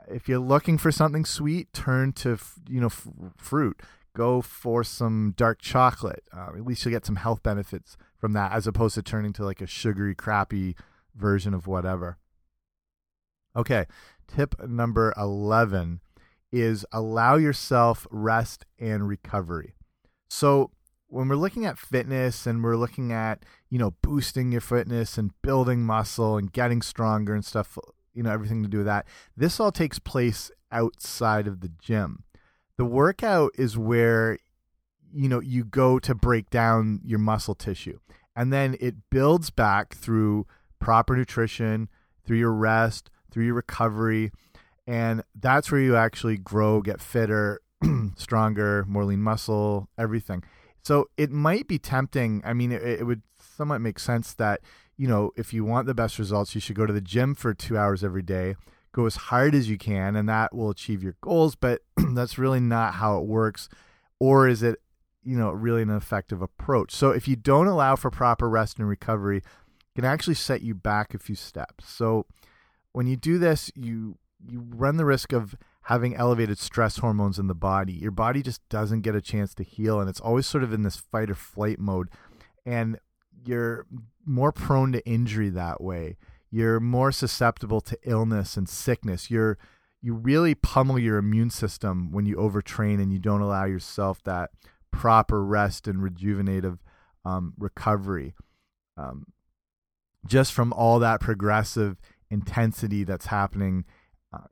If 0.07 0.27
you're 0.29 0.39
looking 0.39 0.77
for 0.77 0.91
something 0.91 1.25
sweet, 1.25 1.73
turn 1.73 2.13
to 2.13 2.37
you 2.69 2.81
know 2.81 2.89
fruit. 3.37 3.81
Go 4.15 4.41
for 4.41 4.83
some 4.83 5.33
dark 5.35 5.59
chocolate. 5.59 6.23
Uh, 6.35 6.51
at 6.55 6.65
least 6.65 6.85
you'll 6.85 6.93
get 6.93 7.05
some 7.05 7.17
health 7.17 7.43
benefits 7.43 7.97
from 8.17 8.31
that, 8.31 8.53
as 8.53 8.65
opposed 8.65 8.95
to 8.95 9.01
turning 9.01 9.33
to 9.33 9.43
like 9.43 9.61
a 9.61 9.67
sugary, 9.67 10.15
crappy 10.15 10.75
version 11.15 11.53
of 11.53 11.67
whatever. 11.67 12.17
Okay, 13.55 13.85
tip 14.27 14.55
number 14.65 15.13
eleven 15.17 15.99
is 16.55 16.85
allow 16.93 17.35
yourself 17.35 18.07
rest 18.09 18.65
and 18.79 19.07
recovery. 19.07 19.75
So 20.29 20.71
when 21.07 21.27
we're 21.27 21.35
looking 21.35 21.65
at 21.65 21.77
fitness 21.77 22.47
and 22.47 22.63
we're 22.63 22.77
looking 22.77 23.11
at 23.11 23.43
you 23.69 23.77
know 23.77 23.93
boosting 24.01 24.51
your 24.51 24.61
fitness 24.61 25.17
and 25.17 25.31
building 25.41 25.83
muscle 25.83 26.37
and 26.37 26.51
getting 26.51 26.81
stronger 26.81 27.33
and 27.33 27.45
stuff 27.45 27.77
you 28.13 28.23
know 28.23 28.31
everything 28.31 28.63
to 28.63 28.69
do 28.69 28.77
with 28.77 28.87
that 28.87 29.05
this 29.37 29.59
all 29.59 29.71
takes 29.71 29.99
place 29.99 30.51
outside 30.71 31.47
of 31.47 31.61
the 31.61 31.71
gym 31.79 32.23
the 32.77 32.85
workout 32.85 33.51
is 33.57 33.77
where 33.77 34.37
you 35.13 35.29
know 35.29 35.39
you 35.39 35.63
go 35.63 35.99
to 35.99 36.15
break 36.15 36.49
down 36.49 36.99
your 37.03 37.19
muscle 37.19 37.55
tissue 37.55 37.99
and 38.35 38.51
then 38.51 38.75
it 38.79 38.95
builds 39.09 39.49
back 39.49 39.93
through 39.93 40.45
proper 40.79 41.15
nutrition 41.15 41.87
through 42.25 42.37
your 42.37 42.53
rest 42.53 43.09
through 43.31 43.45
your 43.45 43.55
recovery 43.55 44.31
and 44.87 45.23
that's 45.39 45.71
where 45.71 45.81
you 45.81 45.95
actually 45.95 46.37
grow 46.37 46.81
get 46.81 47.01
fitter 47.01 47.61
stronger 48.15 48.85
more 48.87 49.05
lean 49.05 49.21
muscle 49.21 49.89
everything 49.97 50.43
So 50.85 51.09
it 51.17 51.31
might 51.31 51.67
be 51.67 51.79
tempting. 51.79 52.43
I 52.45 52.53
mean, 52.53 52.71
it, 52.71 52.83
it 52.83 53.03
would 53.05 53.23
somewhat 53.39 53.81
make 53.81 53.97
sense 53.97 54.35
that, 54.35 54.61
you 54.97 55.07
know, 55.07 55.31
if 55.35 55.51
you 55.51 55.65
want 55.65 55.87
the 55.87 55.95
best 55.95 56.19
results, 56.19 56.53
you 56.53 56.61
should 56.61 56.75
go 56.75 56.85
to 56.85 56.93
the 56.93 57.01
gym 57.01 57.33
for 57.33 57.55
two 57.55 57.75
hours 57.75 58.03
every 58.03 58.21
day, 58.21 58.55
go 58.91 59.07
as 59.07 59.15
hard 59.15 59.55
as 59.55 59.67
you 59.67 59.79
can, 59.79 60.15
and 60.15 60.29
that 60.29 60.53
will 60.53 60.69
achieve 60.69 61.01
your 61.01 61.15
goals. 61.21 61.55
But 61.55 61.81
that's 62.13 62.37
really 62.37 62.59
not 62.59 62.93
how 62.93 63.17
it 63.17 63.25
works. 63.25 63.67
Or 64.19 64.47
is 64.47 64.61
it, 64.61 64.79
you 65.23 65.35
know, 65.35 65.49
really 65.49 65.81
an 65.81 65.89
effective 65.89 66.43
approach? 66.43 66.93
So 66.93 67.09
if 67.09 67.27
you 67.27 67.35
don't 67.35 67.67
allow 67.67 67.95
for 67.95 68.11
proper 68.11 68.47
rest 68.47 68.77
and 68.77 68.87
recovery, 68.87 69.37
it 69.37 69.95
can 69.95 70.05
actually 70.05 70.35
set 70.35 70.61
you 70.61 70.75
back 70.75 71.15
a 71.15 71.17
few 71.17 71.35
steps. 71.35 71.89
So 71.89 72.27
when 72.91 73.07
you 73.07 73.15
do 73.15 73.39
this, 73.39 73.71
you 73.73 74.19
you 74.47 74.65
run 74.69 74.97
the 74.97 75.05
risk 75.05 75.33
of 75.33 75.55
having 75.83 76.15
elevated 76.15 76.57
stress 76.57 76.97
hormones 76.97 77.37
in 77.37 77.47
the 77.47 77.55
body. 77.55 77.93
Your 77.93 78.11
body 78.11 78.41
just 78.41 78.67
doesn't 78.69 79.01
get 79.01 79.15
a 79.15 79.21
chance 79.21 79.53
to 79.55 79.63
heal, 79.63 79.99
and 79.99 80.09
it's 80.09 80.19
always 80.19 80.47
sort 80.47 80.63
of 80.63 80.73
in 80.73 80.83
this 80.83 80.97
fight 80.97 81.29
or 81.29 81.35
flight 81.35 81.79
mode. 81.79 82.09
And 82.65 82.99
you're 83.45 83.85
more 84.25 84.51
prone 84.51 84.91
to 84.93 85.05
injury 85.07 85.49
that 85.49 85.81
way. 85.81 86.17
You're 86.49 86.79
more 86.79 87.11
susceptible 87.11 87.81
to 87.81 87.97
illness 88.03 88.57
and 88.57 88.67
sickness. 88.67 89.29
You're 89.29 89.57
you 90.01 90.13
really 90.13 90.53
pummel 90.53 90.99
your 90.99 91.17
immune 91.17 91.49
system 91.49 92.11
when 92.11 92.27
you 92.27 92.35
overtrain 92.35 93.01
and 93.01 93.11
you 93.11 93.17
don't 93.17 93.41
allow 93.41 93.65
yourself 93.65 94.21
that 94.23 94.51
proper 94.91 95.43
rest 95.43 95.87
and 95.87 95.99
rejuvenative 95.99 96.77
um, 97.25 97.53
recovery. 97.57 98.35
Um, 98.97 99.25
just 100.27 100.53
from 100.53 100.71
all 100.73 100.99
that 100.99 101.21
progressive 101.21 101.97
intensity 102.29 103.03
that's 103.03 103.27
happening 103.27 103.85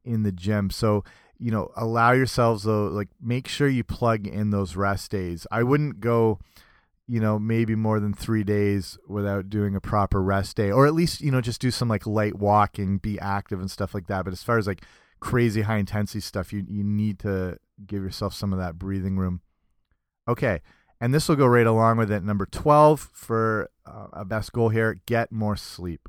in 0.04 0.24
the 0.24 0.32
gym. 0.32 0.70
So, 0.70 1.04
you 1.38 1.52
know, 1.52 1.72
allow 1.76 2.12
yourselves 2.12 2.64
though, 2.64 2.86
like 2.88 3.10
make 3.22 3.48
sure 3.48 3.68
you 3.68 3.84
plug 3.84 4.28
in 4.28 4.50
those 4.50 4.76
rest 4.76 5.12
days. 5.12 5.46
I 5.52 5.64
wouldn't 5.64 6.00
go, 6.00 6.40
you 7.08 7.20
know, 7.20 7.38
maybe 7.40 7.76
more 7.76 8.00
than 8.00 8.14
three 8.14 8.44
days 8.44 8.98
without 9.08 9.50
doing 9.50 9.76
a 9.76 9.82
proper 9.82 10.22
rest 10.22 10.56
day, 10.58 10.72
or 10.72 10.86
at 10.86 10.94
least, 10.94 11.22
you 11.22 11.32
know, 11.32 11.42
just 11.42 11.62
do 11.62 11.72
some 11.72 11.90
like 11.90 12.08
light 12.08 12.36
walking, 12.36 12.98
be 12.98 13.20
active 13.20 13.60
and 13.60 13.70
stuff 13.70 13.94
like 13.94 14.08
that. 14.08 14.24
But 14.24 14.34
as 14.34 14.44
far 14.44 14.58
as 14.58 14.68
like 14.68 14.84
crazy 15.20 15.62
high 15.62 15.78
intensity 15.78 16.22
stuff, 16.22 16.54
you, 16.54 16.64
you 16.68 16.84
need 16.84 17.20
to 17.20 17.58
give 17.86 18.04
yourself 18.04 18.34
some 18.34 18.54
of 18.54 18.60
that 18.60 18.78
breathing 18.78 19.18
room. 19.18 19.42
Okay. 20.28 20.62
And 21.02 21.14
this 21.14 21.28
will 21.28 21.36
go 21.36 21.46
right 21.48 21.68
along 21.68 21.98
with 21.98 22.12
it. 22.12 22.24
Number 22.24 22.46
12 22.46 23.10
for 23.14 23.70
uh, 23.86 24.08
a 24.14 24.24
best 24.24 24.54
goal 24.54 24.70
here 24.70 25.02
get 25.06 25.32
more 25.32 25.58
sleep. 25.58 26.08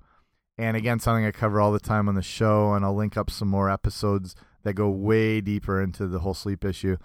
And 0.57 0.77
again, 0.77 1.01
something 1.01 1.25
I 1.25 1.33
cover 1.33 1.61
all 1.61 1.73
the 1.73 1.81
time 1.81 2.09
on 2.09 2.15
the 2.15 2.23
show, 2.23 2.75
and 2.75 2.85
I'll 2.85 2.95
link 2.95 3.17
up 3.17 3.31
some 3.31 3.49
more 3.49 3.69
episodes 3.69 4.37
that 4.63 4.75
go 4.75 4.89
way 4.89 5.41
deeper 5.41 5.83
into 5.83 6.07
the 6.07 6.21
whole 6.21 6.35
sleep 6.35 6.65
issue. 6.65 6.97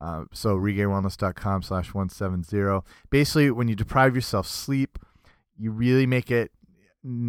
Uh, 0.00 0.24
so 0.32 0.56
regainedwellness.com 0.56 1.62
slash 1.62 1.94
170. 1.94 2.84
Basically, 3.10 3.50
when 3.50 3.68
you 3.68 3.76
deprive 3.76 4.14
yourself 4.14 4.46
sleep, 4.46 4.98
you 5.56 5.70
really 5.70 6.06
make 6.06 6.30
it 6.30 6.50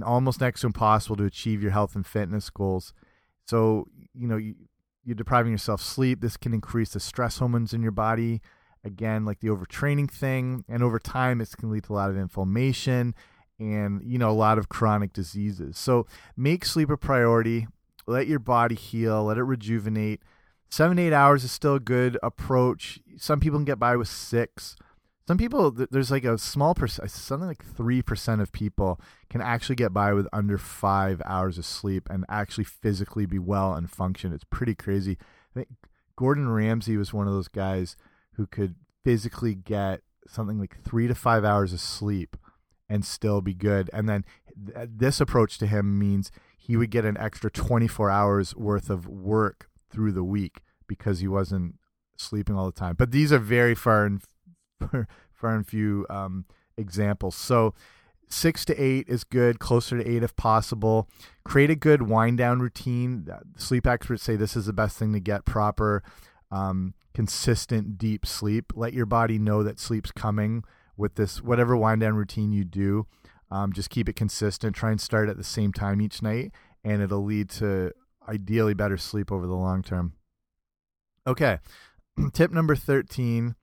almost 0.05 0.41
next 0.41 0.61
to 0.61 0.67
impossible 0.67 1.15
to 1.15 1.25
achieve 1.25 1.61
your 1.61 1.71
health 1.71 1.95
and 1.95 2.05
fitness 2.05 2.49
goals. 2.49 2.93
So, 3.45 3.87
you 4.13 4.27
know, 4.27 4.37
you, 4.37 4.55
you're 5.03 5.15
depriving 5.15 5.51
yourself 5.51 5.81
sleep. 5.81 6.21
This 6.21 6.37
can 6.37 6.53
increase 6.53 6.93
the 6.93 6.99
stress 6.99 7.37
hormones 7.37 7.73
in 7.73 7.81
your 7.81 7.91
body. 7.91 8.41
Again, 8.83 9.23
like 9.23 9.39
the 9.39 9.47
overtraining 9.47 10.09
thing. 10.11 10.65
And 10.67 10.83
over 10.83 10.99
time, 10.99 11.41
it 11.41 11.49
can 11.57 11.69
lead 11.71 11.85
to 11.85 11.93
a 11.93 11.95
lot 11.95 12.09
of 12.09 12.17
inflammation 12.17 13.15
and 13.71 14.01
you 14.03 14.17
know 14.17 14.29
a 14.29 14.31
lot 14.31 14.57
of 14.57 14.69
chronic 14.69 15.13
diseases. 15.13 15.77
So 15.77 16.05
make 16.35 16.65
sleep 16.65 16.89
a 16.89 16.97
priority. 16.97 17.67
Let 18.05 18.27
your 18.27 18.39
body 18.39 18.75
heal. 18.75 19.25
Let 19.25 19.37
it 19.37 19.43
rejuvenate. 19.43 20.21
Seven 20.69 20.99
eight 20.99 21.13
hours 21.13 21.43
is 21.43 21.51
still 21.51 21.75
a 21.75 21.79
good 21.79 22.17
approach. 22.21 22.99
Some 23.17 23.39
people 23.39 23.59
can 23.59 23.65
get 23.65 23.79
by 23.79 23.95
with 23.95 24.07
six. 24.07 24.75
Some 25.27 25.37
people 25.37 25.71
there's 25.71 26.11
like 26.11 26.25
a 26.25 26.37
small 26.37 26.75
percent, 26.75 27.09
something 27.11 27.47
like 27.47 27.63
three 27.63 28.01
percent 28.01 28.41
of 28.41 28.51
people 28.51 28.99
can 29.29 29.41
actually 29.41 29.75
get 29.75 29.93
by 29.93 30.13
with 30.13 30.27
under 30.33 30.57
five 30.57 31.21
hours 31.25 31.57
of 31.57 31.65
sleep 31.65 32.09
and 32.09 32.25
actually 32.27 32.65
physically 32.65 33.25
be 33.25 33.39
well 33.39 33.73
and 33.73 33.89
function. 33.89 34.33
It's 34.33 34.43
pretty 34.43 34.75
crazy. 34.75 35.17
I 35.55 35.59
think 35.59 35.69
Gordon 36.17 36.49
Ramsay 36.49 36.97
was 36.97 37.13
one 37.13 37.27
of 37.27 37.33
those 37.33 37.47
guys 37.47 37.95
who 38.33 38.47
could 38.47 38.75
physically 39.03 39.55
get 39.55 40.01
something 40.27 40.59
like 40.59 40.81
three 40.83 41.07
to 41.07 41.15
five 41.15 41.45
hours 41.45 41.73
of 41.73 41.79
sleep 41.79 42.35
and 42.89 43.05
still 43.05 43.41
be 43.41 43.53
good. 43.53 43.89
And 43.93 44.07
then 44.07 44.25
th 44.75 44.89
this 44.89 45.21
approach 45.21 45.57
to 45.59 45.67
him 45.67 45.97
means 45.97 46.31
he 46.57 46.77
would 46.77 46.91
get 46.91 47.05
an 47.05 47.17
extra 47.17 47.51
24 47.51 48.09
hours 48.09 48.55
worth 48.55 48.89
of 48.89 49.07
work 49.07 49.69
through 49.89 50.11
the 50.11 50.23
week 50.23 50.61
because 50.87 51.19
he 51.19 51.27
wasn't 51.27 51.75
sleeping 52.17 52.55
all 52.55 52.65
the 52.65 52.71
time. 52.71 52.95
But 52.97 53.11
these 53.11 53.31
are 53.31 53.39
very 53.39 53.75
far 53.75 54.05
and 54.05 54.21
far 55.33 55.55
and 55.55 55.67
few 55.67 56.05
um, 56.09 56.45
examples. 56.77 57.35
So 57.35 57.73
six 58.29 58.65
to 58.65 58.75
eight 58.81 59.07
is 59.07 59.23
good, 59.23 59.59
closer 59.59 59.97
to 59.97 60.09
eight 60.09 60.23
if 60.23 60.35
possible. 60.35 61.07
Create 61.43 61.69
a 61.69 61.75
good 61.75 62.03
wind 62.03 62.37
down 62.37 62.59
routine. 62.59 63.27
Sleep 63.57 63.85
experts 63.85 64.23
say 64.23 64.35
this 64.35 64.55
is 64.55 64.65
the 64.65 64.73
best 64.73 64.97
thing 64.97 65.13
to 65.13 65.19
get 65.19 65.45
proper, 65.45 66.03
um, 66.51 66.93
consistent, 67.13 67.97
deep 67.97 68.25
sleep. 68.25 68.73
Let 68.75 68.93
your 68.93 69.05
body 69.05 69.37
know 69.37 69.63
that 69.63 69.79
sleep's 69.79 70.11
coming 70.11 70.63
with 70.97 71.15
this 71.15 71.41
whatever 71.41 71.75
wind 71.75 72.01
down 72.01 72.15
routine 72.15 72.51
you 72.51 72.63
do. 72.63 73.07
Um, 73.51 73.73
just 73.73 73.89
keep 73.89 74.09
it 74.09 74.15
consistent. 74.15 74.75
Try 74.75 74.91
and 74.91 75.01
start 75.01 75.29
at 75.29 75.37
the 75.37 75.43
same 75.43 75.73
time 75.73 76.01
each 76.01 76.21
night, 76.21 76.51
and 76.83 77.01
it'll 77.01 77.23
lead 77.23 77.49
to 77.51 77.91
ideally 78.27 78.73
better 78.73 78.97
sleep 78.97 79.31
over 79.31 79.45
the 79.45 79.53
long 79.53 79.83
term. 79.83 80.13
Okay, 81.27 81.59
tip 82.33 82.51
number 82.51 82.75
13 82.75 83.55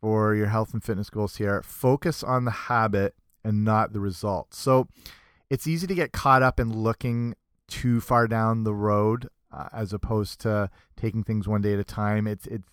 for 0.00 0.34
your 0.34 0.46
health 0.46 0.72
and 0.72 0.82
fitness 0.82 1.10
goals 1.10 1.36
here 1.36 1.62
focus 1.62 2.22
on 2.22 2.44
the 2.46 2.50
habit 2.50 3.14
and 3.44 3.64
not 3.64 3.92
the 3.92 4.00
result. 4.00 4.54
So 4.54 4.88
it's 5.50 5.66
easy 5.66 5.86
to 5.86 5.94
get 5.94 6.12
caught 6.12 6.42
up 6.42 6.58
in 6.60 6.72
looking 6.72 7.34
too 7.68 8.00
far 8.00 8.26
down 8.26 8.64
the 8.64 8.74
road 8.74 9.28
uh, 9.52 9.68
as 9.72 9.92
opposed 9.92 10.40
to 10.40 10.70
taking 10.96 11.24
things 11.24 11.48
one 11.48 11.60
day 11.60 11.74
at 11.74 11.80
a 11.80 11.84
time. 11.84 12.26
It's 12.26 12.46
it's 12.46 12.68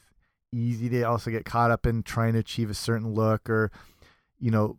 easy 0.51 0.89
to 0.89 1.03
also 1.03 1.31
get 1.31 1.45
caught 1.45 1.71
up 1.71 1.85
in 1.85 2.03
trying 2.03 2.33
to 2.33 2.39
achieve 2.39 2.69
a 2.69 2.73
certain 2.73 3.13
look 3.13 3.49
or 3.49 3.71
you 4.39 4.51
know 4.51 4.77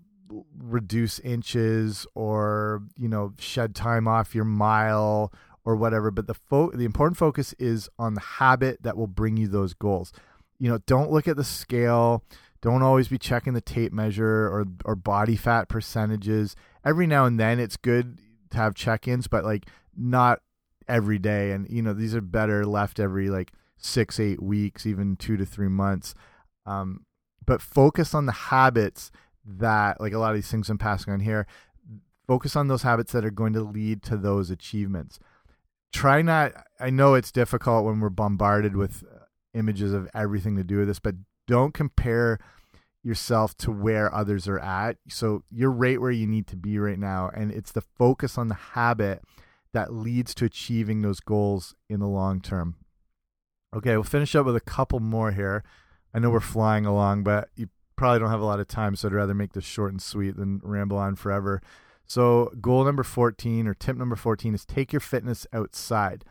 reduce 0.58 1.18
inches 1.20 2.06
or 2.14 2.82
you 2.96 3.08
know 3.08 3.32
shed 3.38 3.74
time 3.74 4.06
off 4.06 4.34
your 4.34 4.44
mile 4.44 5.32
or 5.64 5.76
whatever. 5.76 6.10
But 6.10 6.26
the 6.26 6.34
fo 6.34 6.70
the 6.70 6.84
important 6.84 7.16
focus 7.16 7.54
is 7.58 7.88
on 7.98 8.14
the 8.14 8.20
habit 8.20 8.82
that 8.82 8.96
will 8.96 9.06
bring 9.06 9.36
you 9.36 9.48
those 9.48 9.74
goals. 9.74 10.12
You 10.58 10.70
know 10.70 10.78
don't 10.86 11.10
look 11.10 11.28
at 11.28 11.36
the 11.36 11.44
scale. 11.44 12.24
Don't 12.60 12.82
always 12.82 13.06
be 13.06 13.18
checking 13.18 13.54
the 13.54 13.60
tape 13.60 13.92
measure 13.92 14.46
or 14.46 14.66
or 14.84 14.94
body 14.94 15.36
fat 15.36 15.68
percentages. 15.68 16.56
Every 16.84 17.06
now 17.06 17.24
and 17.24 17.38
then 17.38 17.60
it's 17.60 17.76
good 17.76 18.18
to 18.50 18.56
have 18.56 18.74
check-ins 18.74 19.28
but 19.28 19.44
like 19.44 19.66
not 19.96 20.40
every 20.88 21.18
day. 21.18 21.52
And 21.52 21.68
you 21.70 21.82
know 21.82 21.92
these 21.92 22.14
are 22.14 22.20
better 22.20 22.66
left 22.66 22.98
every 22.98 23.28
like 23.28 23.52
six, 23.78 24.20
eight 24.20 24.42
weeks, 24.42 24.86
even 24.86 25.16
two 25.16 25.36
to 25.36 25.46
three 25.46 25.68
months. 25.68 26.14
Um, 26.66 27.06
but 27.46 27.62
focus 27.62 28.14
on 28.14 28.26
the 28.26 28.32
habits 28.32 29.10
that, 29.44 30.00
like 30.00 30.12
a 30.12 30.18
lot 30.18 30.30
of 30.30 30.36
these 30.36 30.50
things 30.50 30.68
I'm 30.68 30.78
passing 30.78 31.12
on 31.12 31.20
here, 31.20 31.46
focus 32.26 32.56
on 32.56 32.68
those 32.68 32.82
habits 32.82 33.12
that 33.12 33.24
are 33.24 33.30
going 33.30 33.54
to 33.54 33.62
lead 33.62 34.02
to 34.04 34.16
those 34.16 34.50
achievements. 34.50 35.18
Try 35.92 36.20
not, 36.20 36.52
I 36.78 36.90
know 36.90 37.14
it's 37.14 37.32
difficult 37.32 37.86
when 37.86 38.00
we're 38.00 38.10
bombarded 38.10 38.76
with 38.76 39.02
images 39.54 39.94
of 39.94 40.08
everything 40.12 40.56
to 40.56 40.64
do 40.64 40.78
with 40.78 40.88
this, 40.88 41.00
but 41.00 41.14
don't 41.46 41.72
compare 41.72 42.38
yourself 43.02 43.56
to 43.56 43.70
where 43.70 44.14
others 44.14 44.46
are 44.46 44.58
at. 44.58 44.98
So 45.08 45.44
you're 45.50 45.70
right 45.70 46.00
where 46.00 46.10
you 46.10 46.26
need 46.26 46.46
to 46.48 46.56
be 46.56 46.78
right 46.78 46.98
now. 46.98 47.30
And 47.32 47.50
it's 47.50 47.72
the 47.72 47.80
focus 47.80 48.36
on 48.36 48.48
the 48.48 48.54
habit 48.54 49.22
that 49.72 49.94
leads 49.94 50.34
to 50.34 50.44
achieving 50.44 51.00
those 51.00 51.20
goals 51.20 51.74
in 51.88 52.00
the 52.00 52.06
long 52.06 52.40
term. 52.40 52.76
Okay, 53.74 53.92
we'll 53.92 54.02
finish 54.02 54.34
up 54.34 54.46
with 54.46 54.56
a 54.56 54.60
couple 54.60 54.98
more 54.98 55.32
here. 55.32 55.62
I 56.14 56.18
know 56.18 56.30
we're 56.30 56.40
flying 56.40 56.86
along, 56.86 57.22
but 57.22 57.50
you 57.54 57.68
probably 57.96 58.18
don't 58.18 58.30
have 58.30 58.40
a 58.40 58.46
lot 58.46 58.60
of 58.60 58.68
time, 58.68 58.96
so 58.96 59.08
I'd 59.08 59.14
rather 59.14 59.34
make 59.34 59.52
this 59.52 59.64
short 59.64 59.92
and 59.92 60.00
sweet 60.00 60.36
than 60.36 60.60
ramble 60.64 60.96
on 60.96 61.16
forever. 61.16 61.60
So, 62.06 62.50
goal 62.62 62.84
number 62.84 63.02
14 63.02 63.68
or 63.68 63.74
tip 63.74 63.96
number 63.96 64.16
14 64.16 64.54
is 64.54 64.64
take 64.64 64.92
your 64.92 65.00
fitness 65.00 65.46
outside. 65.52 66.24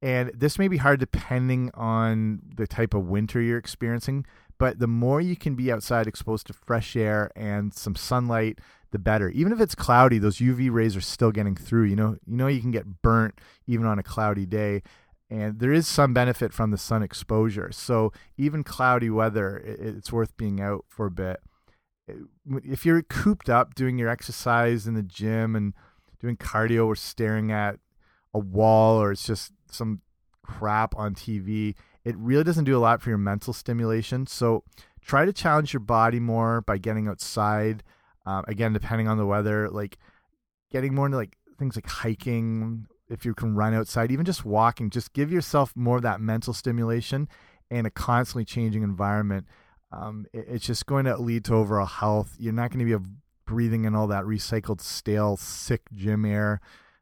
And 0.00 0.30
this 0.32 0.60
may 0.60 0.68
be 0.68 0.76
hard 0.76 1.00
depending 1.00 1.72
on 1.74 2.40
the 2.54 2.68
type 2.68 2.94
of 2.94 3.08
winter 3.08 3.40
you're 3.40 3.58
experiencing, 3.58 4.24
but 4.58 4.78
the 4.78 4.86
more 4.86 5.20
you 5.20 5.34
can 5.34 5.56
be 5.56 5.72
outside 5.72 6.06
exposed 6.06 6.46
to 6.46 6.52
fresh 6.52 6.94
air 6.94 7.32
and 7.34 7.74
some 7.74 7.96
sunlight, 7.96 8.60
the 8.92 9.00
better. 9.00 9.28
Even 9.30 9.52
if 9.52 9.60
it's 9.60 9.74
cloudy, 9.74 10.18
those 10.18 10.38
UV 10.38 10.70
rays 10.70 10.96
are 10.96 11.00
still 11.00 11.32
getting 11.32 11.56
through. 11.56 11.84
You 11.84 11.96
know, 11.96 12.16
you 12.24 12.36
know 12.36 12.46
you 12.46 12.60
can 12.60 12.70
get 12.70 13.02
burnt 13.02 13.40
even 13.66 13.86
on 13.86 13.98
a 13.98 14.04
cloudy 14.04 14.46
day 14.46 14.82
and 15.30 15.58
there 15.58 15.72
is 15.72 15.86
some 15.86 16.14
benefit 16.14 16.52
from 16.52 16.70
the 16.70 16.78
sun 16.78 17.02
exposure. 17.02 17.70
So 17.72 18.12
even 18.36 18.64
cloudy 18.64 19.10
weather, 19.10 19.58
it's 19.58 20.12
worth 20.12 20.36
being 20.36 20.60
out 20.60 20.86
for 20.88 21.06
a 21.06 21.10
bit. 21.10 21.40
If 22.64 22.86
you're 22.86 23.02
cooped 23.02 23.50
up 23.50 23.74
doing 23.74 23.98
your 23.98 24.08
exercise 24.08 24.86
in 24.86 24.94
the 24.94 25.02
gym 25.02 25.54
and 25.54 25.74
doing 26.20 26.36
cardio 26.36 26.86
or 26.86 26.96
staring 26.96 27.52
at 27.52 27.78
a 28.32 28.38
wall 28.38 29.00
or 29.00 29.12
it's 29.12 29.26
just 29.26 29.52
some 29.70 30.00
crap 30.42 30.96
on 30.96 31.14
TV, 31.14 31.74
it 32.04 32.16
really 32.16 32.44
doesn't 32.44 32.64
do 32.64 32.76
a 32.76 32.80
lot 32.80 33.02
for 33.02 33.10
your 33.10 33.18
mental 33.18 33.52
stimulation. 33.52 34.26
So 34.26 34.64
try 35.02 35.26
to 35.26 35.32
challenge 35.32 35.74
your 35.74 35.80
body 35.80 36.20
more 36.20 36.62
by 36.62 36.78
getting 36.78 37.06
outside. 37.06 37.82
Um, 38.24 38.44
again, 38.48 38.72
depending 38.72 39.08
on 39.08 39.18
the 39.18 39.26
weather, 39.26 39.68
like 39.68 39.98
getting 40.70 40.94
more 40.94 41.06
into 41.06 41.18
like 41.18 41.36
things 41.58 41.76
like 41.76 41.86
hiking, 41.86 42.86
if 43.08 43.24
you 43.24 43.34
can 43.34 43.54
run 43.54 43.74
outside, 43.74 44.10
even 44.12 44.24
just 44.24 44.44
walking, 44.44 44.90
just 44.90 45.12
give 45.12 45.32
yourself 45.32 45.72
more 45.74 45.96
of 45.96 46.02
that 46.02 46.20
mental 46.20 46.52
stimulation 46.52 47.28
and 47.70 47.86
a 47.86 47.90
constantly 47.90 48.44
changing 48.44 48.82
environment. 48.82 49.46
Um, 49.92 50.26
it, 50.32 50.46
it's 50.48 50.66
just 50.66 50.86
going 50.86 51.06
to 51.06 51.16
lead 51.16 51.44
to 51.46 51.54
overall 51.54 51.86
health. 51.86 52.34
You're 52.38 52.52
not 52.52 52.70
going 52.70 52.86
to 52.86 52.98
be 52.98 53.04
breathing 53.46 53.84
in 53.84 53.94
all 53.94 54.06
that 54.08 54.24
recycled, 54.24 54.80
stale, 54.80 55.36
sick 55.36 55.82
gym 55.94 56.24
air. 56.24 56.60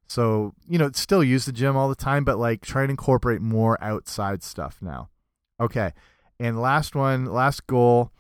So, 0.08 0.54
you 0.68 0.78
know, 0.78 0.90
still 0.94 1.24
use 1.24 1.46
the 1.46 1.52
gym 1.52 1.76
all 1.76 1.88
the 1.88 1.96
time, 1.96 2.24
but 2.24 2.38
like 2.38 2.62
try 2.62 2.82
and 2.82 2.90
incorporate 2.90 3.40
more 3.40 3.82
outside 3.82 4.42
stuff 4.42 4.78
now. 4.80 5.08
Okay. 5.60 5.92
And 6.38 6.60
last 6.60 6.94
one, 6.94 7.26
last 7.26 7.66
goal, 7.66 8.12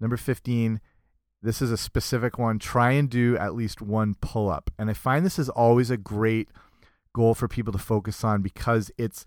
number 0.00 0.16
15. 0.16 0.80
This 1.42 1.60
is 1.60 1.72
a 1.72 1.76
specific 1.76 2.38
one. 2.38 2.60
Try 2.60 2.92
and 2.92 3.10
do 3.10 3.36
at 3.36 3.54
least 3.54 3.82
one 3.82 4.14
pull 4.20 4.48
up. 4.48 4.70
And 4.78 4.88
I 4.88 4.92
find 4.92 5.26
this 5.26 5.38
is 5.38 5.48
always 5.48 5.90
a 5.90 5.96
great 5.96 6.48
goal 7.12 7.34
for 7.34 7.48
people 7.48 7.72
to 7.72 7.78
focus 7.78 8.24
on 8.24 8.42
because 8.42 8.90
it's 8.98 9.24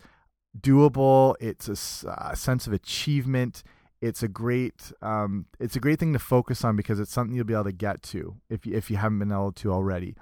doable. 0.59 1.35
It's 1.39 1.67
a, 1.67 2.09
a 2.31 2.35
sense 2.35 2.67
of 2.67 2.73
achievement. 2.73 3.63
It's 4.01 4.21
a 4.21 4.27
great 4.27 4.91
um, 5.01 5.45
it's 5.59 5.75
a 5.75 5.79
great 5.79 5.99
thing 5.99 6.13
to 6.13 6.19
focus 6.19 6.63
on 6.63 6.75
because 6.75 6.99
it's 6.99 7.11
something 7.11 7.35
you'll 7.35 7.45
be 7.45 7.53
able 7.53 7.65
to 7.65 7.71
get 7.71 8.03
to 8.03 8.35
if 8.49 8.65
you, 8.65 8.75
if 8.75 8.91
you 8.91 8.97
haven't 8.97 9.19
been 9.19 9.31
able 9.31 9.53
to 9.53 9.71
already. 9.71 10.15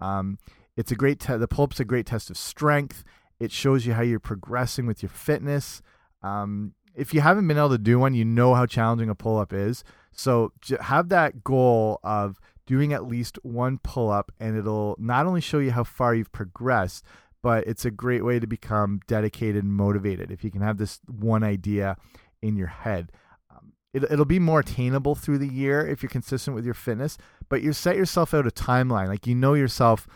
Um, 0.00 0.38
it's 0.76 0.92
a 0.92 0.94
great 0.94 1.20
the 1.20 1.48
pull 1.48 1.64
up's 1.64 1.80
a 1.80 1.84
great 1.84 2.06
test 2.06 2.30
of 2.30 2.36
strength. 2.36 3.04
It 3.40 3.50
shows 3.50 3.86
you 3.86 3.94
how 3.94 4.02
you're 4.02 4.20
progressing 4.20 4.86
with 4.86 5.02
your 5.02 5.10
fitness. 5.10 5.82
Um, 6.22 6.74
if 6.94 7.12
you 7.12 7.20
haven't 7.20 7.48
been 7.48 7.58
able 7.58 7.70
to 7.70 7.78
do 7.78 7.98
one, 7.98 8.14
you 8.14 8.24
know 8.24 8.54
how 8.54 8.66
challenging 8.66 9.10
a 9.10 9.14
pull 9.14 9.38
up 9.38 9.52
is. 9.52 9.82
So 10.12 10.52
have 10.80 11.08
that 11.08 11.42
goal 11.42 11.98
of 12.04 12.40
doing 12.66 12.92
at 12.92 13.06
least 13.06 13.38
one 13.42 13.78
pull 13.78 14.10
up, 14.10 14.32
and 14.40 14.56
it'll 14.56 14.96
not 14.98 15.26
only 15.26 15.40
show 15.40 15.58
you 15.58 15.72
how 15.72 15.84
far 15.84 16.14
you've 16.14 16.32
progressed, 16.32 17.04
but 17.42 17.66
it's 17.66 17.84
a 17.84 17.90
great 17.90 18.24
way 18.24 18.38
to 18.38 18.46
become 18.46 19.00
dedicated 19.06 19.62
and 19.62 19.72
motivated 19.72 20.30
if 20.30 20.42
you 20.42 20.50
can 20.50 20.62
have 20.62 20.78
this 20.78 21.00
one 21.06 21.42
idea 21.42 21.96
in 22.40 22.56
your 22.56 22.68
head. 22.68 23.12
Um, 23.50 23.72
it, 23.92 24.04
it'll 24.04 24.24
be 24.24 24.38
more 24.38 24.60
attainable 24.60 25.14
through 25.14 25.38
the 25.38 25.48
year 25.48 25.86
if 25.86 26.02
you're 26.02 26.10
consistent 26.10 26.54
with 26.54 26.64
your 26.64 26.74
fitness, 26.74 27.18
but 27.48 27.62
you 27.62 27.72
set 27.72 27.96
yourself 27.96 28.32
out 28.32 28.46
a 28.46 28.50
timeline. 28.50 29.08
Like 29.08 29.26
you 29.26 29.34
know 29.34 29.54
yourself 29.54 30.08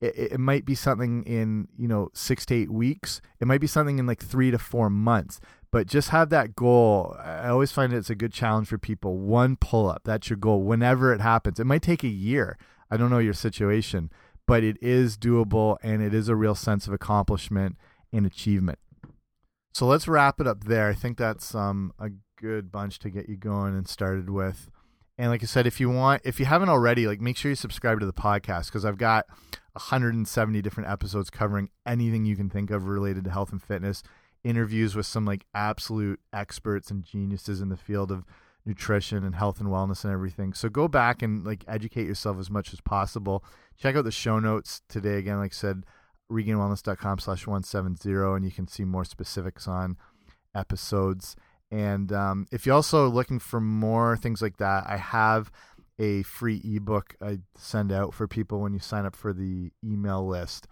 it, 0.00 0.32
it 0.32 0.40
might 0.40 0.64
be 0.64 0.74
something 0.74 1.22
in 1.24 1.68
you 1.76 1.88
know 1.88 2.10
six 2.14 2.46
to 2.46 2.54
eight 2.54 2.70
weeks 2.70 3.20
it 3.40 3.46
might 3.46 3.60
be 3.60 3.66
something 3.66 3.98
in 3.98 4.06
like 4.06 4.22
three 4.22 4.50
to 4.50 4.58
four 4.58 4.90
months 4.90 5.40
but 5.72 5.86
just 5.86 6.08
have 6.10 6.30
that 6.30 6.54
goal. 6.54 7.16
I 7.18 7.48
always 7.48 7.72
find 7.72 7.92
it's 7.92 8.10
a 8.10 8.14
good 8.14 8.32
challenge 8.32 8.68
for 8.68 8.78
people. 8.78 9.18
One 9.18 9.56
pull 9.56 9.88
up. 9.88 10.02
That's 10.04 10.28
your 10.28 10.36
goal 10.36 10.62
whenever 10.62 11.12
it 11.12 11.20
happens. 11.20 11.60
It 11.60 11.66
might 11.66 11.82
take 11.82 12.02
a 12.02 12.08
year. 12.08 12.58
I 12.90 12.96
don't 12.96 13.10
know 13.10 13.18
your 13.18 13.34
situation 13.34 14.10
but 14.50 14.64
it 14.64 14.76
is 14.82 15.16
doable 15.16 15.76
and 15.80 16.02
it 16.02 16.12
is 16.12 16.28
a 16.28 16.34
real 16.34 16.56
sense 16.56 16.88
of 16.88 16.92
accomplishment 16.92 17.76
and 18.12 18.26
achievement. 18.26 18.80
So 19.72 19.86
let's 19.86 20.08
wrap 20.08 20.40
it 20.40 20.48
up 20.48 20.64
there. 20.64 20.88
I 20.88 20.92
think 20.92 21.18
that's 21.18 21.54
um, 21.54 21.92
a 22.00 22.08
good 22.36 22.72
bunch 22.72 22.98
to 22.98 23.10
get 23.10 23.28
you 23.28 23.36
going 23.36 23.76
and 23.76 23.86
started 23.86 24.28
with. 24.28 24.68
And 25.16 25.30
like 25.30 25.44
I 25.44 25.46
said, 25.46 25.68
if 25.68 25.78
you 25.78 25.88
want, 25.88 26.22
if 26.24 26.40
you 26.40 26.46
haven't 26.46 26.68
already, 26.68 27.06
like 27.06 27.20
make 27.20 27.36
sure 27.36 27.48
you 27.48 27.54
subscribe 27.54 28.00
to 28.00 28.06
the 28.06 28.12
podcast 28.12 28.66
because 28.66 28.84
I've 28.84 28.98
got 28.98 29.26
170 29.74 30.60
different 30.62 30.90
episodes 30.90 31.30
covering 31.30 31.70
anything 31.86 32.24
you 32.24 32.34
can 32.34 32.50
think 32.50 32.72
of 32.72 32.88
related 32.88 33.22
to 33.26 33.30
health 33.30 33.52
and 33.52 33.62
fitness. 33.62 34.02
Interviews 34.42 34.96
with 34.96 35.06
some 35.06 35.24
like 35.24 35.44
absolute 35.54 36.20
experts 36.32 36.90
and 36.90 37.04
geniuses 37.04 37.60
in 37.60 37.68
the 37.68 37.76
field 37.76 38.10
of 38.10 38.24
nutrition 38.64 39.24
and 39.24 39.34
health 39.34 39.60
and 39.60 39.68
wellness 39.68 40.04
and 40.04 40.12
everything. 40.12 40.52
So 40.52 40.68
go 40.68 40.88
back 40.88 41.22
and 41.22 41.44
like 41.44 41.64
educate 41.68 42.06
yourself 42.06 42.38
as 42.38 42.50
much 42.50 42.72
as 42.72 42.80
possible. 42.80 43.44
Check 43.76 43.96
out 43.96 44.04
the 44.04 44.10
show 44.10 44.38
notes 44.38 44.82
today. 44.88 45.18
Again, 45.18 45.38
like 45.38 45.52
I 45.52 45.54
said, 45.54 45.84
regainedwellness.com 46.30 47.18
slash 47.18 47.46
170, 47.46 48.10
and 48.10 48.44
you 48.44 48.50
can 48.50 48.68
see 48.68 48.84
more 48.84 49.04
specifics 49.04 49.66
on 49.66 49.96
episodes. 50.54 51.36
And 51.70 52.12
um, 52.12 52.46
if 52.50 52.66
you're 52.66 52.74
also 52.74 53.08
looking 53.08 53.38
for 53.38 53.60
more 53.60 54.16
things 54.16 54.42
like 54.42 54.56
that, 54.58 54.84
I 54.86 54.96
have 54.96 55.50
a 55.98 56.22
free 56.22 56.60
ebook 56.64 57.14
I 57.20 57.40
send 57.56 57.92
out 57.92 58.14
for 58.14 58.26
people 58.26 58.60
when 58.60 58.72
you 58.72 58.80
sign 58.80 59.04
up 59.04 59.14
for 59.14 59.32
the 59.32 59.70
email 59.84 60.26
list. 60.26 60.66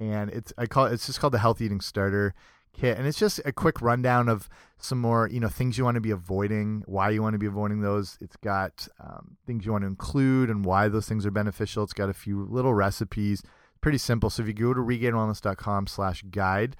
And 0.00 0.30
it's 0.30 0.52
I 0.58 0.66
call 0.66 0.86
it, 0.86 0.92
it's 0.92 1.06
just 1.06 1.20
called 1.20 1.32
the 1.32 1.38
Health 1.38 1.60
Eating 1.60 1.80
Starter 1.80 2.34
Kit, 2.74 2.98
and 2.98 3.06
it's 3.06 3.18
just 3.18 3.40
a 3.44 3.52
quick 3.52 3.80
rundown 3.80 4.28
of 4.28 4.48
some 4.78 5.00
more 5.00 5.28
you 5.30 5.40
know 5.40 5.48
things 5.48 5.78
you 5.78 5.84
want 5.84 5.94
to 5.94 6.00
be 6.00 6.10
avoiding, 6.10 6.82
why 6.86 7.10
you 7.10 7.22
want 7.22 7.34
to 7.34 7.38
be 7.38 7.46
avoiding 7.46 7.80
those. 7.80 8.18
It's 8.20 8.36
got 8.36 8.86
um, 9.00 9.36
things 9.46 9.64
you 9.64 9.72
want 9.72 9.82
to 9.82 9.88
include 9.88 10.50
and 10.50 10.64
why 10.64 10.88
those 10.88 11.08
things 11.08 11.24
are 11.24 11.30
beneficial. 11.30 11.84
It's 11.84 11.92
got 11.92 12.10
a 12.10 12.14
few 12.14 12.44
little 12.44 12.74
recipes, 12.74 13.42
pretty 13.80 13.98
simple. 13.98 14.28
So 14.28 14.42
if 14.42 14.48
you 14.48 14.54
go 14.54 14.74
to 14.74 14.80
regainedwellness.com 14.80 15.86
slash 15.86 16.22
guide, 16.30 16.76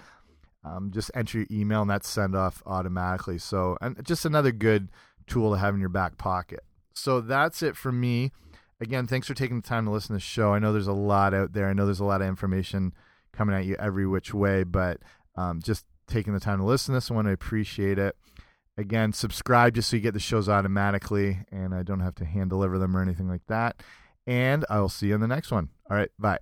um, 0.64 0.90
just 0.92 1.10
enter 1.14 1.38
your 1.38 1.46
email 1.50 1.82
and 1.82 1.90
that's 1.90 2.08
sent 2.08 2.34
off 2.34 2.62
automatically. 2.66 3.38
So, 3.38 3.76
and 3.80 4.02
just 4.04 4.24
another 4.24 4.52
good 4.52 4.90
tool 5.26 5.52
to 5.52 5.58
have 5.58 5.74
in 5.74 5.80
your 5.80 5.90
back 5.90 6.18
pocket. 6.18 6.64
So 6.94 7.20
that's 7.20 7.62
it 7.62 7.76
for 7.76 7.92
me. 7.92 8.32
Again, 8.80 9.06
thanks 9.06 9.26
for 9.26 9.34
taking 9.34 9.60
the 9.60 9.68
time 9.68 9.84
to 9.84 9.90
listen 9.90 10.08
to 10.08 10.14
the 10.14 10.20
show. 10.20 10.52
I 10.52 10.58
know 10.58 10.72
there's 10.72 10.86
a 10.86 10.92
lot 10.92 11.34
out 11.34 11.52
there. 11.52 11.68
I 11.68 11.72
know 11.72 11.84
there's 11.84 12.00
a 12.00 12.04
lot 12.04 12.22
of 12.22 12.28
information 12.28 12.92
coming 13.32 13.54
at 13.54 13.64
you 13.64 13.76
every 13.78 14.06
which 14.06 14.32
way, 14.32 14.64
but 14.64 15.00
um, 15.36 15.60
just 15.62 15.84
taking 16.06 16.32
the 16.32 16.40
time 16.40 16.58
to 16.58 16.64
listen 16.64 16.92
to 16.92 16.96
this, 16.96 17.10
one. 17.10 17.26
I 17.26 17.32
appreciate 17.32 17.98
it. 17.98 18.16
Again, 18.76 19.12
subscribe 19.12 19.74
just 19.74 19.88
so 19.88 19.96
you 19.96 20.02
get 20.02 20.14
the 20.14 20.20
shows 20.20 20.48
automatically 20.48 21.38
and 21.52 21.74
I 21.74 21.82
don't 21.82 22.00
have 22.00 22.16
to 22.16 22.24
hand 22.24 22.50
deliver 22.50 22.78
them 22.78 22.96
or 22.96 23.02
anything 23.02 23.28
like 23.28 23.46
that. 23.46 23.82
And 24.26 24.64
I 24.68 24.80
will 24.80 24.88
see 24.88 25.08
you 25.08 25.14
in 25.14 25.20
the 25.20 25.28
next 25.28 25.52
one. 25.52 25.68
All 25.88 25.96
right, 25.96 26.10
bye. 26.18 26.38